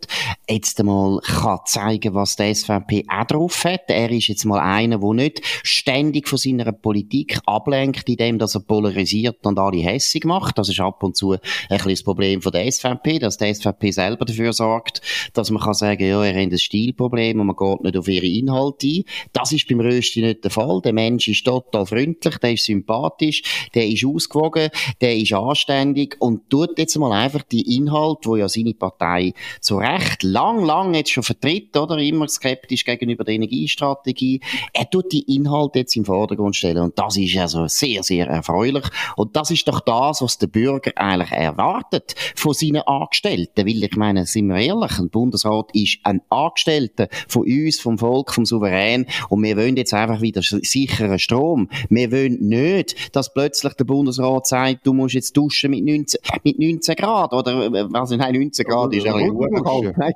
jetzt 0.49 0.81
einmal 0.81 1.19
kann 1.21 1.59
zeigen, 1.65 2.13
was 2.13 2.35
der 2.35 2.53
SVP 2.53 3.05
auch 3.07 3.23
drauf 3.23 3.63
hat. 3.63 3.83
Er 3.87 4.11
ist 4.11 4.27
jetzt 4.27 4.43
mal 4.43 4.59
einer, 4.59 4.97
der 4.97 5.13
nicht 5.13 5.41
ständig 5.63 6.27
von 6.27 6.37
seiner 6.37 6.73
Politik 6.73 7.39
ablenkt, 7.45 8.09
indem 8.09 8.37
dass 8.37 8.55
er 8.55 8.61
polarisiert 8.61 9.45
und 9.45 9.57
alle 9.57 9.77
hässig 9.77 10.25
macht. 10.25 10.57
Das 10.57 10.67
ist 10.67 10.81
ab 10.81 11.03
und 11.03 11.15
zu 11.15 11.31
ein 11.31 11.39
bisschen 11.69 11.89
das 11.91 12.03
Problem 12.03 12.41
von 12.41 12.51
der 12.51 12.69
SVP, 12.69 13.19
dass 13.19 13.37
der 13.37 13.55
SVP 13.55 13.91
selber 13.91 14.25
dafür 14.25 14.51
sorgt, 14.51 15.01
dass 15.31 15.51
man 15.51 15.61
kann 15.61 15.73
sagen, 15.73 16.05
ja, 16.05 16.21
er 16.21 16.33
hat 16.33 16.51
ein 16.51 16.57
Stilproblem 16.57 17.39
und 17.39 17.47
man 17.47 17.55
geht 17.55 17.81
nicht 17.81 17.95
auf 17.95 18.09
ihre 18.09 18.27
Inhalte 18.27 18.87
ein. 18.87 19.03
Das 19.31 19.53
ist 19.53 19.69
beim 19.69 19.79
Rösti 19.79 20.21
nicht 20.21 20.32
der 20.41 20.51
Fall. 20.51 20.81
Der 20.83 20.93
Mensch 20.93 21.27
ist 21.27 21.45
total 21.45 21.85
freundlich, 21.85 22.37
der 22.37 22.53
ist 22.53 22.65
sympathisch, 22.65 23.69
der 23.73 23.87
ist 23.87 24.05
ausgewogen, 24.05 24.69
der 25.01 25.15
ist 25.15 25.33
anständig 25.33 26.15
und 26.19 26.49
tut 26.49 26.77
jetzt 26.77 26.97
mal 26.97 27.11
einfach 27.11 27.43
die 27.43 27.75
Inhalte, 27.75 28.29
wo 28.29 28.35
ja 28.35 28.47
seine 28.47 28.73
Partei 28.73 29.33
zu 29.61 29.77
Recht 29.77 30.23
lang, 30.23 30.63
lang 30.63 30.93
jetzt 30.93 31.11
schon 31.11 31.23
vertritt, 31.23 31.75
oder? 31.77 31.97
Immer 31.97 32.27
skeptisch 32.27 32.85
gegenüber 32.85 33.23
der 33.23 33.35
Energiestrategie. 33.35 34.41
Er 34.73 34.89
tut 34.89 35.11
die 35.11 35.35
Inhalte 35.35 35.79
jetzt 35.79 35.95
im 35.95 36.05
Vordergrund 36.05 36.55
stellen 36.55 36.83
und 36.83 36.97
das 36.97 37.17
ist 37.17 37.37
also 37.37 37.67
sehr, 37.67 38.03
sehr 38.03 38.27
erfreulich. 38.27 38.85
Und 39.15 39.35
das 39.35 39.51
ist 39.51 39.67
doch 39.67 39.79
das, 39.79 40.21
was 40.21 40.37
der 40.37 40.47
Bürger 40.47 40.91
eigentlich 40.95 41.31
erwartet 41.31 42.15
von 42.35 42.53
seinen 42.53 42.81
Angestellten. 42.81 43.65
Weil 43.65 43.83
ich 43.83 43.95
meine, 43.95 44.25
sind 44.25 44.47
wir 44.47 44.57
ehrlich, 44.57 44.97
ein 44.99 45.09
Bundesrat 45.09 45.69
ist 45.73 45.99
ein 46.03 46.21
Angestellter 46.29 47.07
von 47.27 47.43
uns, 47.43 47.79
vom 47.79 47.97
Volk, 47.97 48.33
vom 48.33 48.45
Souverän 48.45 49.05
und 49.29 49.43
wir 49.43 49.57
wollen 49.57 49.77
jetzt 49.77 49.93
einfach 49.93 50.21
wieder 50.23 50.41
sicheren 50.41 51.19
Strom. 51.19 51.69
Wir 51.89 52.11
wollen 52.11 52.39
nicht, 52.39 53.15
dass 53.15 53.31
plötzlich 53.31 53.73
der 53.73 53.85
Bundesrat 53.85 54.47
sagt, 54.47 54.87
du 54.87 54.93
musst 54.93 55.13
jetzt 55.13 55.37
duschen 55.37 55.69
mit 55.69 55.85
19, 55.85 56.19
mit 56.43 56.57
19 56.57 56.95
Grad 56.95 57.33
oder 57.33 57.71
also 57.93 58.15
nein, 58.15 58.33
19 58.33 58.65
Grad 58.65 58.93
ist 58.93 59.05
ja 59.05 59.13
kalt, 59.13 60.15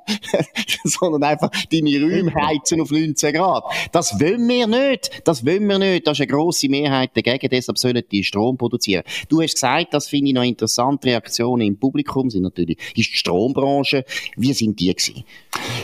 sondern 0.84 1.22
einfach 1.22 1.50
deine 1.70 2.02
Räume 2.02 2.34
heizen 2.34 2.80
auf 2.80 2.90
19 2.90 3.32
Grad. 3.32 3.64
Das 3.92 4.18
wollen 4.20 4.48
wir 4.48 4.66
nicht. 4.66 5.22
Das 5.24 5.44
wollen 5.44 5.66
wir 5.66 5.78
nicht. 5.78 6.06
Da 6.06 6.12
ist 6.12 6.20
eine 6.20 6.26
grosse 6.26 6.68
Mehrheit 6.68 7.10
dagegen, 7.14 7.48
deshalb 7.50 7.78
sollen 7.78 8.02
die 8.10 8.24
Strom 8.24 8.56
produzieren. 8.56 9.04
Du 9.28 9.40
hast 9.42 9.54
gesagt, 9.54 9.94
das 9.94 10.08
finde 10.08 10.28
ich 10.28 10.34
noch 10.34 10.42
interessant, 10.42 11.04
Reaktionen 11.04 11.66
im 11.66 11.78
Publikum 11.78 12.30
sind 12.30 12.42
natürlich, 12.42 12.78
ist 12.96 13.12
die 13.12 13.16
Strombranche. 13.16 14.04
Wie 14.36 14.52
sind 14.52 14.80
die 14.80 14.94
gewesen? 14.94 15.24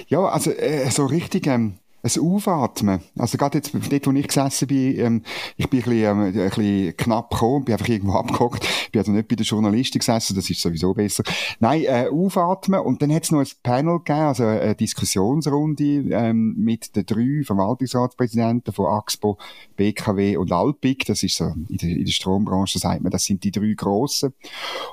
Ja, 0.08 0.26
also 0.26 0.50
äh, 0.50 0.90
so 0.90 1.06
richtig 1.06 1.46
ähm, 1.46 1.74
ein 2.04 2.20
Aufatmen. 2.20 3.00
Also 3.18 3.38
gerade 3.38 3.58
jetzt, 3.58 3.72
dort, 3.72 4.06
wo 4.06 4.12
ich 4.12 4.28
gesessen 4.28 4.68
bin, 4.68 4.98
ähm, 4.98 5.22
ich 5.56 5.70
bin 5.70 5.80
ein 5.80 5.84
bisschen, 5.84 6.04
ähm, 6.04 6.20
ein 6.20 6.32
bisschen 6.32 6.96
knapp 6.96 7.30
gekommen, 7.30 7.64
bin 7.64 7.72
einfach 7.74 7.88
irgendwo 7.88 8.12
abgehockt, 8.18 8.66
bin 8.92 8.98
also 9.00 9.12
nicht 9.12 9.28
bei 9.28 9.36
der 9.36 9.46
Journalistin 9.46 10.00
gesessen, 10.00 10.36
das 10.36 10.50
ist 10.50 10.60
sowieso 10.60 10.92
besser. 10.92 11.24
Nein, 11.60 11.84
äh, 11.84 12.08
aufatmen 12.12 12.80
und 12.80 13.00
dann 13.00 13.12
hat 13.12 13.24
es 13.24 13.30
noch 13.30 13.40
ein 13.40 13.48
Panel 13.62 13.98
gegeben, 13.98 14.20
also 14.20 14.44
eine 14.44 14.74
Diskussionsrunde 14.74 15.84
ähm, 16.10 16.54
mit 16.58 16.94
den 16.94 17.06
drei 17.06 17.42
Verwaltungsratspräsidenten 17.44 18.74
von 18.74 18.86
AXPO, 18.86 19.38
BKW 19.76 20.36
und 20.36 20.52
Alpic, 20.52 21.06
das 21.06 21.22
ist 21.22 21.36
so, 21.36 21.54
in 21.68 21.76
der, 21.78 21.90
in 21.90 22.04
der 22.04 22.12
Strombranche 22.12 22.78
sagt 22.78 23.02
man, 23.02 23.10
das 23.10 23.24
sind 23.24 23.44
die 23.44 23.50
drei 23.50 23.72
Grossen. 23.74 24.34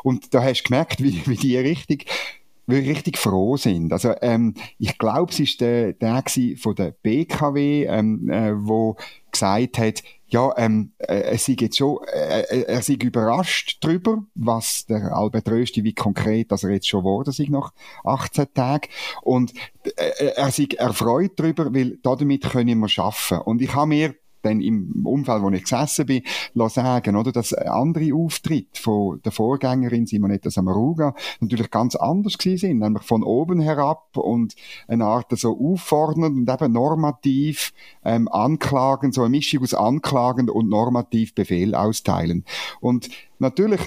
Und 0.04 0.34
da 0.34 0.42
hast 0.44 0.64
du 0.64 0.70
gemerkt, 0.70 1.04
wie, 1.04 1.22
wie 1.26 1.36
die 1.36 1.58
richtig 1.58 2.06
richtig 2.68 3.18
froh 3.18 3.58
sind. 3.58 3.92
Also 3.92 4.14
ähm, 4.22 4.54
ich 4.78 4.98
glaube, 4.98 5.32
es 5.32 5.40
ist 5.40 5.62
der, 5.62 5.94
der 5.94 6.24
von 6.58 6.76
der 6.76 6.92
BKW, 6.92 7.86
ähm, 7.86 8.30
äh, 8.30 8.54
wo 8.56 8.96
gesagt 9.32 9.78
hat, 9.78 10.04
ja, 10.28 10.54
ähm, 10.58 10.94
äh, 10.98 11.32
er 11.32 11.38
sei 11.38 11.56
jetzt 11.60 11.78
schon, 11.78 12.00
äh, 12.14 12.42
äh, 12.42 12.62
er 12.64 12.82
sei 12.82 12.94
überrascht 12.94 13.84
drüber, 13.84 14.24
was 14.34 14.86
der 14.86 15.14
Albert 15.14 15.50
Rösti, 15.50 15.84
wie 15.84 15.94
konkret, 15.94 16.52
dass 16.52 16.64
er 16.64 16.72
jetzt 16.72 16.88
schon 16.88 17.04
wurde, 17.04 17.34
sich 17.34 17.50
nach 17.50 17.74
18 18.06 18.54
Tagen. 18.54 18.88
Und 19.24 19.54
äh, 19.84 20.28
er 20.36 20.52
sei 20.52 20.68
erfreut 20.78 21.38
drüber, 21.38 21.74
weil 21.74 21.98
damit 22.02 22.50
können 22.50 22.80
wir 22.80 22.88
schaffen. 22.88 23.40
Und 23.40 23.62
ich 23.62 23.76
habe 23.76 23.88
mir 23.88 24.16
dann 24.42 24.62
im 24.62 25.06
Umfeld, 25.06 25.42
wo 25.42 25.50
ich 25.50 25.64
gesessen 25.64 26.06
bin, 26.06 26.24
sagen, 26.70 27.16
oder, 27.16 27.32
dass 27.32 27.54
andere 27.54 28.14
Auftritte 28.14 28.82
von 28.82 29.22
der 29.24 29.32
Vorgängerin 29.32 30.06
Simonetta 30.06 30.50
Samaruga 30.50 31.16
natürlich 31.40 31.70
ganz 31.70 31.96
anders 31.96 32.38
gewesen 32.38 32.58
sind, 32.58 32.80
nämlich 32.80 33.04
von 33.04 33.24
oben 33.24 33.60
herab 33.60 34.18
und 34.18 34.56
eine 34.88 35.06
Art 35.06 35.38
so 35.38 35.58
auffordernd 35.58 36.36
und 36.36 36.50
eben 36.50 36.72
normativ 36.72 37.74
ähm, 38.04 38.28
anklagen, 38.28 39.12
so 39.12 39.22
eine 39.22 39.30
Mischung 39.30 39.64
aus 39.64 39.74
anklagend 39.74 40.50
und 40.50 40.70
normativ 40.70 41.34
Befehl 41.36 41.76
austeilen. 41.76 42.46
Und 42.80 43.10
natürlich 43.40 43.82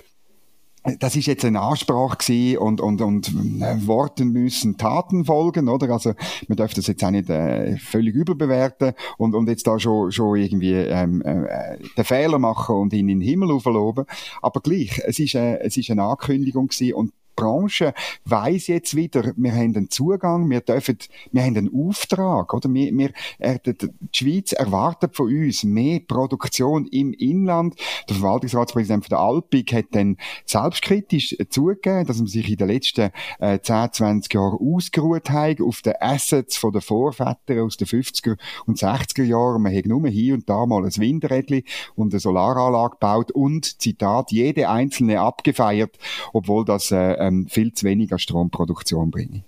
das 0.98 1.16
ist 1.16 1.26
jetzt 1.26 1.44
eine 1.44 1.60
Ansprache 1.60 2.60
und, 2.60 2.80
und, 2.80 3.00
und 3.00 3.28
äh, 3.28 3.86
Worten 3.86 4.28
müssen 4.28 4.76
Taten 4.76 5.24
folgen, 5.24 5.68
oder? 5.68 5.88
Also, 5.90 6.12
man 6.48 6.56
darf 6.56 6.74
das 6.74 6.86
jetzt 6.86 7.02
auch 7.02 7.10
nicht 7.10 7.30
äh, 7.30 7.78
völlig 7.78 8.14
überbewerten 8.14 8.92
und, 9.16 9.34
und 9.34 9.48
jetzt 9.48 9.66
da 9.66 9.78
schon, 9.78 10.12
schon 10.12 10.36
irgendwie 10.36 10.74
ähm, 10.74 11.22
äh, 11.22 11.78
den 11.96 12.04
Fehler 12.04 12.38
machen 12.38 12.76
und 12.76 12.92
ihn 12.92 13.08
in 13.08 13.20
den 13.20 13.26
Himmel 13.26 13.50
aufloben. 13.52 14.04
Aber 14.42 14.60
gleich, 14.60 15.00
es 15.04 15.18
ist, 15.18 15.34
äh, 15.34 15.58
es 15.60 15.76
ist 15.76 15.90
eine 15.90 16.04
Ankündigung 16.04 16.68
gewesen 16.68 16.94
und 16.94 17.12
Branche 17.34 17.94
weiß 18.24 18.68
jetzt 18.68 18.96
wieder, 18.96 19.32
wir 19.36 19.52
haben 19.52 19.76
einen 19.76 19.90
Zugang, 19.90 20.48
wir 20.48 20.60
dürfen, 20.60 20.98
wir 21.32 21.42
haben 21.42 21.56
einen 21.56 21.88
Auftrag, 21.88 22.52
oder? 22.54 22.72
Wir, 22.72 22.92
wir, 22.96 23.10
äh, 23.38 23.58
die 23.64 23.90
Schweiz 24.12 24.52
erwartet 24.52 25.16
von 25.16 25.26
uns 25.26 25.64
mehr 25.64 26.00
Produktion 26.00 26.86
im 26.86 27.12
Inland. 27.12 27.76
Der 28.08 28.16
Verwaltungsratspräsident 28.16 29.04
von 29.04 29.10
der 29.10 29.18
Alpig 29.18 29.72
hat 29.72 29.86
dann 29.92 30.16
selbstkritisch 30.44 31.36
zugegeben, 31.50 32.06
dass 32.06 32.18
man 32.18 32.26
sich 32.26 32.48
in 32.48 32.56
den 32.56 32.68
letzten 32.68 33.10
äh, 33.38 33.58
10, 33.60 33.92
20 33.92 34.34
Jahren 34.34 34.58
ausgeruht 34.60 35.30
hat 35.30 35.60
auf 35.60 35.82
den 35.82 35.94
Assets 36.00 36.56
von 36.56 36.72
den 36.72 36.80
Vorvätern 36.80 37.60
aus 37.60 37.76
den 37.76 37.86
50er 37.86 38.36
und 38.66 38.78
60er 38.78 39.24
Jahren. 39.24 39.62
Man 39.62 39.76
hat 39.76 39.86
nur 39.86 40.06
hier 40.08 40.34
und 40.34 40.48
da 40.48 40.66
mal 40.66 40.84
ein 40.84 40.96
Windrädchen 40.96 41.62
und 41.94 42.12
eine 42.12 42.20
Solaranlage 42.20 42.92
gebaut 42.92 43.30
und, 43.32 43.80
Zitat, 43.80 44.30
jede 44.30 44.68
einzelne 44.68 45.20
abgefeiert, 45.20 45.98
obwohl 46.32 46.64
das 46.64 46.90
äh, 46.90 47.23
ähm, 47.24 47.46
viel 47.48 47.72
zu 47.72 47.86
wenig 47.86 48.12
an 48.12 48.18
Stromproduktion 48.18 49.10
bringen. 49.10 49.44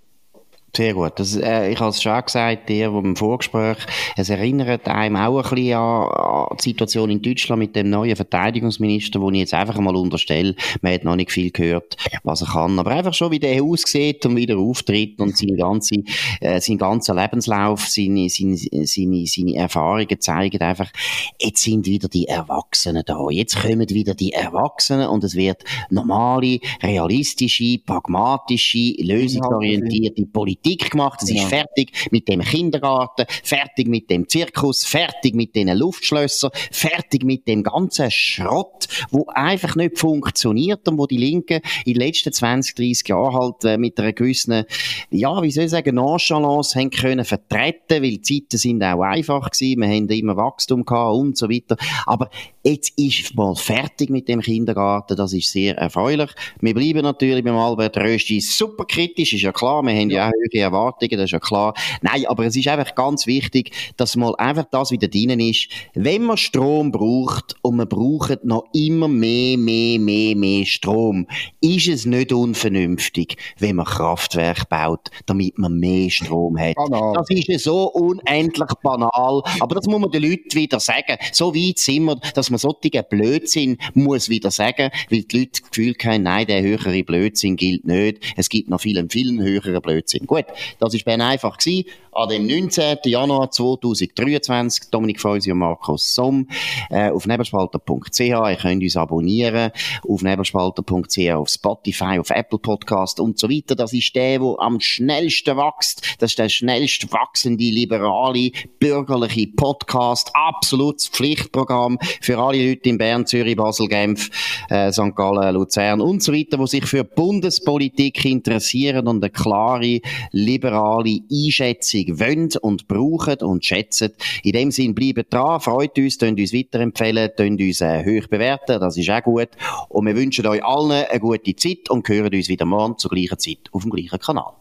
Sehr 0.77 0.93
gut. 0.93 1.13
Das, 1.17 1.35
äh, 1.37 1.73
ich 1.73 1.81
habe 1.81 1.89
es 1.89 2.03
schon 2.03 2.23
gesagt, 2.23 2.69
dir 2.69 2.89
im 2.89 3.17
Vorgespräch, 3.17 3.79
es 4.15 4.29
erinnert 4.29 4.87
einem 4.87 5.17
auch 5.17 5.39
ein 5.39 5.55
bisschen 5.55 5.79
an, 5.79 6.09
an, 6.09 6.57
die 6.59 6.65
Situation 6.65 7.09
in 7.09 7.23
Deutschland 7.23 7.61
mit 7.61 7.75
dem 7.75 7.89
neuen 7.89 8.15
Verteidigungsminister, 8.15 9.19
wo 9.23 9.31
ich 9.31 9.39
jetzt 9.39 9.55
einfach 9.55 9.79
mal 9.79 9.97
unterstelle, 9.97 10.55
man 10.83 10.93
hat 10.93 11.05
noch 11.05 11.17
nicht 11.17 11.33
viel 11.33 11.51
gehört, 11.51 11.97
was 12.25 12.43
er 12.43 12.49
kann, 12.49 12.79
aber 12.79 12.91
einfach 12.91 13.15
schon, 13.15 13.31
wie 13.31 13.39
der 13.39 13.63
aussieht 13.63 14.27
und 14.27 14.37
wie 14.37 14.45
der 14.45 14.59
auftritt 14.59 15.19
und 15.19 15.39
seine 15.39 15.57
ganze, 15.57 15.95
äh, 16.43 16.61
sein 16.61 16.77
ganzer 16.77 17.15
Lebenslauf, 17.15 17.89
seine, 17.89 18.29
seine, 18.29 18.59
seine, 18.59 19.27
seine 19.27 19.55
Erfahrungen 19.55 20.21
zeigen 20.21 20.61
einfach, 20.61 20.93
jetzt 21.41 21.63
sind 21.63 21.87
wieder 21.87 22.09
die 22.09 22.29
Erwachsenen 22.29 23.03
da. 23.07 23.31
Jetzt 23.31 23.63
kommen 23.63 23.89
wieder 23.89 24.15
die 24.15 24.35
Erwachsenen 24.35 25.09
und 25.09 25.25
es 25.25 25.37
wird 25.37 25.65
normale, 25.89 26.61
realistische, 26.83 27.79
pragmatische, 27.79 28.93
lösungsorientierte 28.99 30.27
Politik 30.27 30.66
Politik 30.67 30.91
gemacht, 30.91 31.21
es 31.23 31.29
genau. 31.29 31.43
ist 31.43 31.49
fertig 31.49 31.93
mit 32.11 32.29
dem 32.29 32.41
Kindergarten, 32.41 33.27
fertig 33.45 33.87
mit 33.87 34.11
dem 34.11 34.29
Zirkus, 34.29 34.85
fertig 34.85 35.35
mit 35.35 35.55
den 35.55 35.69
Luftschlössern, 35.69 36.51
fertig 36.73 37.25
mit 37.25 37.47
dem 37.47 37.63
ganzen 37.63 38.11
Schrott, 38.11 38.89
wo 39.11 39.27
einfach 39.29 39.77
nicht 39.77 39.99
funktioniert 39.99 40.89
und 40.89 40.99
wo 40.99 41.07
die 41.07 41.19
Linken 41.19 41.61
in 41.85 41.95
den 41.95 42.03
letzten 42.03 42.33
20, 42.33 42.75
30 42.75 43.09
Jahren 43.09 43.35
halt 43.35 43.65
äh, 43.65 43.79
mit 43.79 43.99
einer 44.01 44.13
gewissen, 44.13 44.65
ja, 45.11 45.41
wie 45.43 45.53
soll 45.53 45.65
ich 45.65 45.71
sagen, 45.71 45.95
Nonchalance 45.95 46.79
haben 46.79 46.91
können 46.91 47.25
vertreten, 47.25 48.03
weil 48.03 48.19
die 48.19 48.23
Zeiten 48.23 48.59
sind 48.59 48.83
auch 48.83 49.03
einfach 49.03 49.51
gewesen, 49.51 49.81
wir 49.81 49.89
haben 49.89 50.09
immer 50.09 50.37
Wachstum 50.37 50.85
gehabt 50.85 51.15
und 51.15 51.37
so 51.37 51.49
weiter. 51.49 51.77
Aber 52.07 52.29
jetzt 52.67 52.93
ist 52.97 53.35
mal 53.37 53.55
fertig 53.55 54.11
mit 54.11 54.29
dem 54.29 54.41
Kindergarten, 54.41 55.17
das 55.17 55.33
ist 55.33 55.53
sehr 55.53 55.77
erfreulich. 55.79 56.31
Wir 56.61 56.75
bleiben 56.75 57.03
natürlich 57.03 57.45
beim 57.45 57.57
Albert 57.57 57.97
Rösti 57.97 58.41
super 58.41 58.85
kritisch, 58.85 59.33
ist 59.33 59.43
ja 59.43 59.53
klar, 59.53 59.83
wir 59.83 59.95
haben 59.95 60.11
ja, 60.11 60.17
ja 60.17 60.27
auch 60.27 60.33
hohe 60.33 60.61
Erwartungen, 60.61 61.13
das 61.13 61.27
ist 61.27 61.31
ja 61.31 61.39
klar. 61.39 61.75
Nein, 62.03 62.27
aber 62.27 62.47
es 62.47 62.57
ist 62.57 62.67
einfach 62.67 62.95
ganz 62.97 63.27
wichtig, 63.27 63.71
dass 63.97 64.17
mal 64.17 64.35
einfach 64.37 64.67
das 64.71 64.91
wieder 64.91 65.07
drinnen 65.07 65.39
ist. 65.39 65.69
Wenn 65.95 66.25
man 66.25 66.37
Strom 66.37 66.91
braucht 66.91 67.55
und 67.63 67.77
man 67.77 67.89
braucht 67.89 68.45
noch 68.45 68.65
immer 68.73 69.07
mehr, 69.07 69.57
mehr, 69.57 70.01
mehr, 70.01 70.35
mehr 70.35 70.67
Strom, 70.67 71.29
ist 71.61 71.87
es 71.87 72.05
nicht 72.05 72.33
unvernünftig, 72.33 73.37
wenn 73.59 73.77
man 73.77 73.87
Kraftwerk 73.87 74.69
baut, 74.69 75.11
damit 75.27 75.57
man 75.59 75.79
mehr 75.79 76.11
Strom 76.11 76.59
hat. 76.59 76.75
Banal. 76.75 77.15
Das 77.15 77.31
ist 77.31 77.65
so 77.65 77.93
unendlich 77.93 78.71
banal. 78.83 79.43
Aber 79.61 79.75
das 79.77 79.87
muss 79.87 80.01
man 80.01 80.11
den 80.11 80.23
Leuten 80.23 80.53
wieder 80.55 80.81
sagen. 80.81 81.17
So 81.33 81.55
weit 81.55 81.79
sind 81.79 82.05
wir, 82.05 82.17
dass 82.35 82.51
wir 82.51 82.56
man 82.57 82.73
solchen 82.81 83.05
Blödsinn 83.09 83.79
muss 83.95 84.29
wieder 84.29 84.51
sagen, 84.51 84.91
weil 85.11 85.23
die 85.23 85.39
Leute 85.39 85.51
das 85.53 85.71
Gefühl 85.71 85.95
haben, 86.05 86.23
nein, 86.23 86.47
der 86.47 86.63
höhere 86.63 87.03
Blödsinn 87.05 87.57
gilt 87.57 87.87
nicht. 87.87 88.21
Es 88.37 88.49
gibt 88.49 88.69
noch 88.69 88.81
vielen, 88.81 89.11
vielen 89.11 89.43
höheren 89.43 89.81
Blödsinn. 89.81 90.27
Gut, 90.27 90.47
das 90.79 90.95
war 90.95 91.01
Bern 91.05 91.21
einfach 91.21 91.59
gewesen. 91.59 91.89
An 92.13 92.31
dem 92.31 92.47
19. 92.47 92.99
Januar 93.05 93.51
2023, 93.51 94.91
Dominik 94.91 95.21
Feusi 95.21 95.53
und 95.53 95.59
Markus 95.59 96.15
Somm, 96.15 96.49
äh, 96.89 97.11
auf 97.11 97.27
nebelspalter.ch. 97.27 98.19
Ihr 98.21 98.59
könnt 98.59 98.83
uns 98.83 98.97
abonnieren 98.97 99.71
auf 100.09 100.23
nebelspalter.ch, 100.23 101.33
auf 101.33 101.49
Spotify, 101.51 102.19
auf 102.19 102.31
Apple 102.31 102.59
Podcast 102.59 103.21
und 103.21 103.39
so 103.39 103.51
weiter. 103.51 103.75
Das 103.75 103.93
ist 103.93 104.15
der, 104.15 104.39
der 104.39 104.55
am 104.61 104.81
schnellsten 104.81 105.59
wächst. 105.59 106.17
Das 106.19 106.31
ist 106.31 106.39
der 106.39 106.49
schnellst 106.49 107.13
wachsende, 107.13 107.65
liberale, 107.65 108.51
bürgerliche 108.79 109.49
Podcast. 109.49 110.31
Absolutes 110.33 111.09
Pflichtprogramm 111.09 111.99
für 112.23 112.39
alle 112.49 112.69
Leute 112.69 112.89
in 112.89 112.99
Bern, 112.99 113.27
Zürich, 113.27 113.57
Basel, 113.57 113.89
Genf, 113.89 114.31
äh, 114.69 114.93
St. 114.93 115.15
Gallen, 115.15 115.55
Luzern 115.55 116.01
und 116.01 116.23
so 116.23 116.33
weiter, 116.33 116.59
die 116.59 116.67
sich 116.67 116.87
für 116.87 117.05
Bundespolitik 117.05 118.25
interessieren 118.25 119.07
und 119.09 119.23
eine 119.23 119.31
klare, 119.31 120.01
liberale 120.33 121.21
Einschätzung 121.31 122.21
wollen 122.21 122.51
und 122.61 122.89
brauchen 122.89 123.39
und 123.43 123.65
schätzen. 123.65 124.13
In 124.43 124.53
dem 124.53 124.71
Sinn, 124.71 124.95
bleiben 124.95 125.25
dran, 125.29 125.61
freut 125.61 125.99
uns, 125.99 126.19
könnt 126.19 126.41
uns 126.41 126.53
weiterempfehlen, 126.53 127.31
könnt 127.37 127.61
uns 127.61 127.81
äh, 127.81 128.05
hoch 128.05 128.27
bewerten, 128.29 128.81
das 128.81 128.97
ist 128.97 129.11
auch 129.11 129.23
gut. 129.23 129.49
Und 129.89 130.07
wir 130.07 130.17
wünschen 130.17 130.47
euch 130.47 130.65
allen 130.65 130.91
eine 130.91 131.21
gute 131.21 131.55
Zeit 131.57 131.91
und 131.91 132.09
hören 132.09 132.35
uns 132.35 132.49
wieder 132.49 132.65
morgen 132.65 132.99
zur 132.99 133.11
gleichen 133.11 133.39
Zeit 133.39 133.69
auf 133.73 133.83
dem 133.83 133.91
gleichen 133.91 134.19
Kanal. 134.19 134.53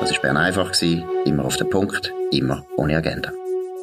Das 0.00 0.12
war 0.12 0.22
Bern 0.22 0.36
einfach, 0.36 0.72
immer 1.24 1.44
auf 1.44 1.56
den 1.56 1.68
Punkt, 1.68 2.12
immer 2.30 2.64
ohne 2.76 2.96
Agenda. 2.96 3.32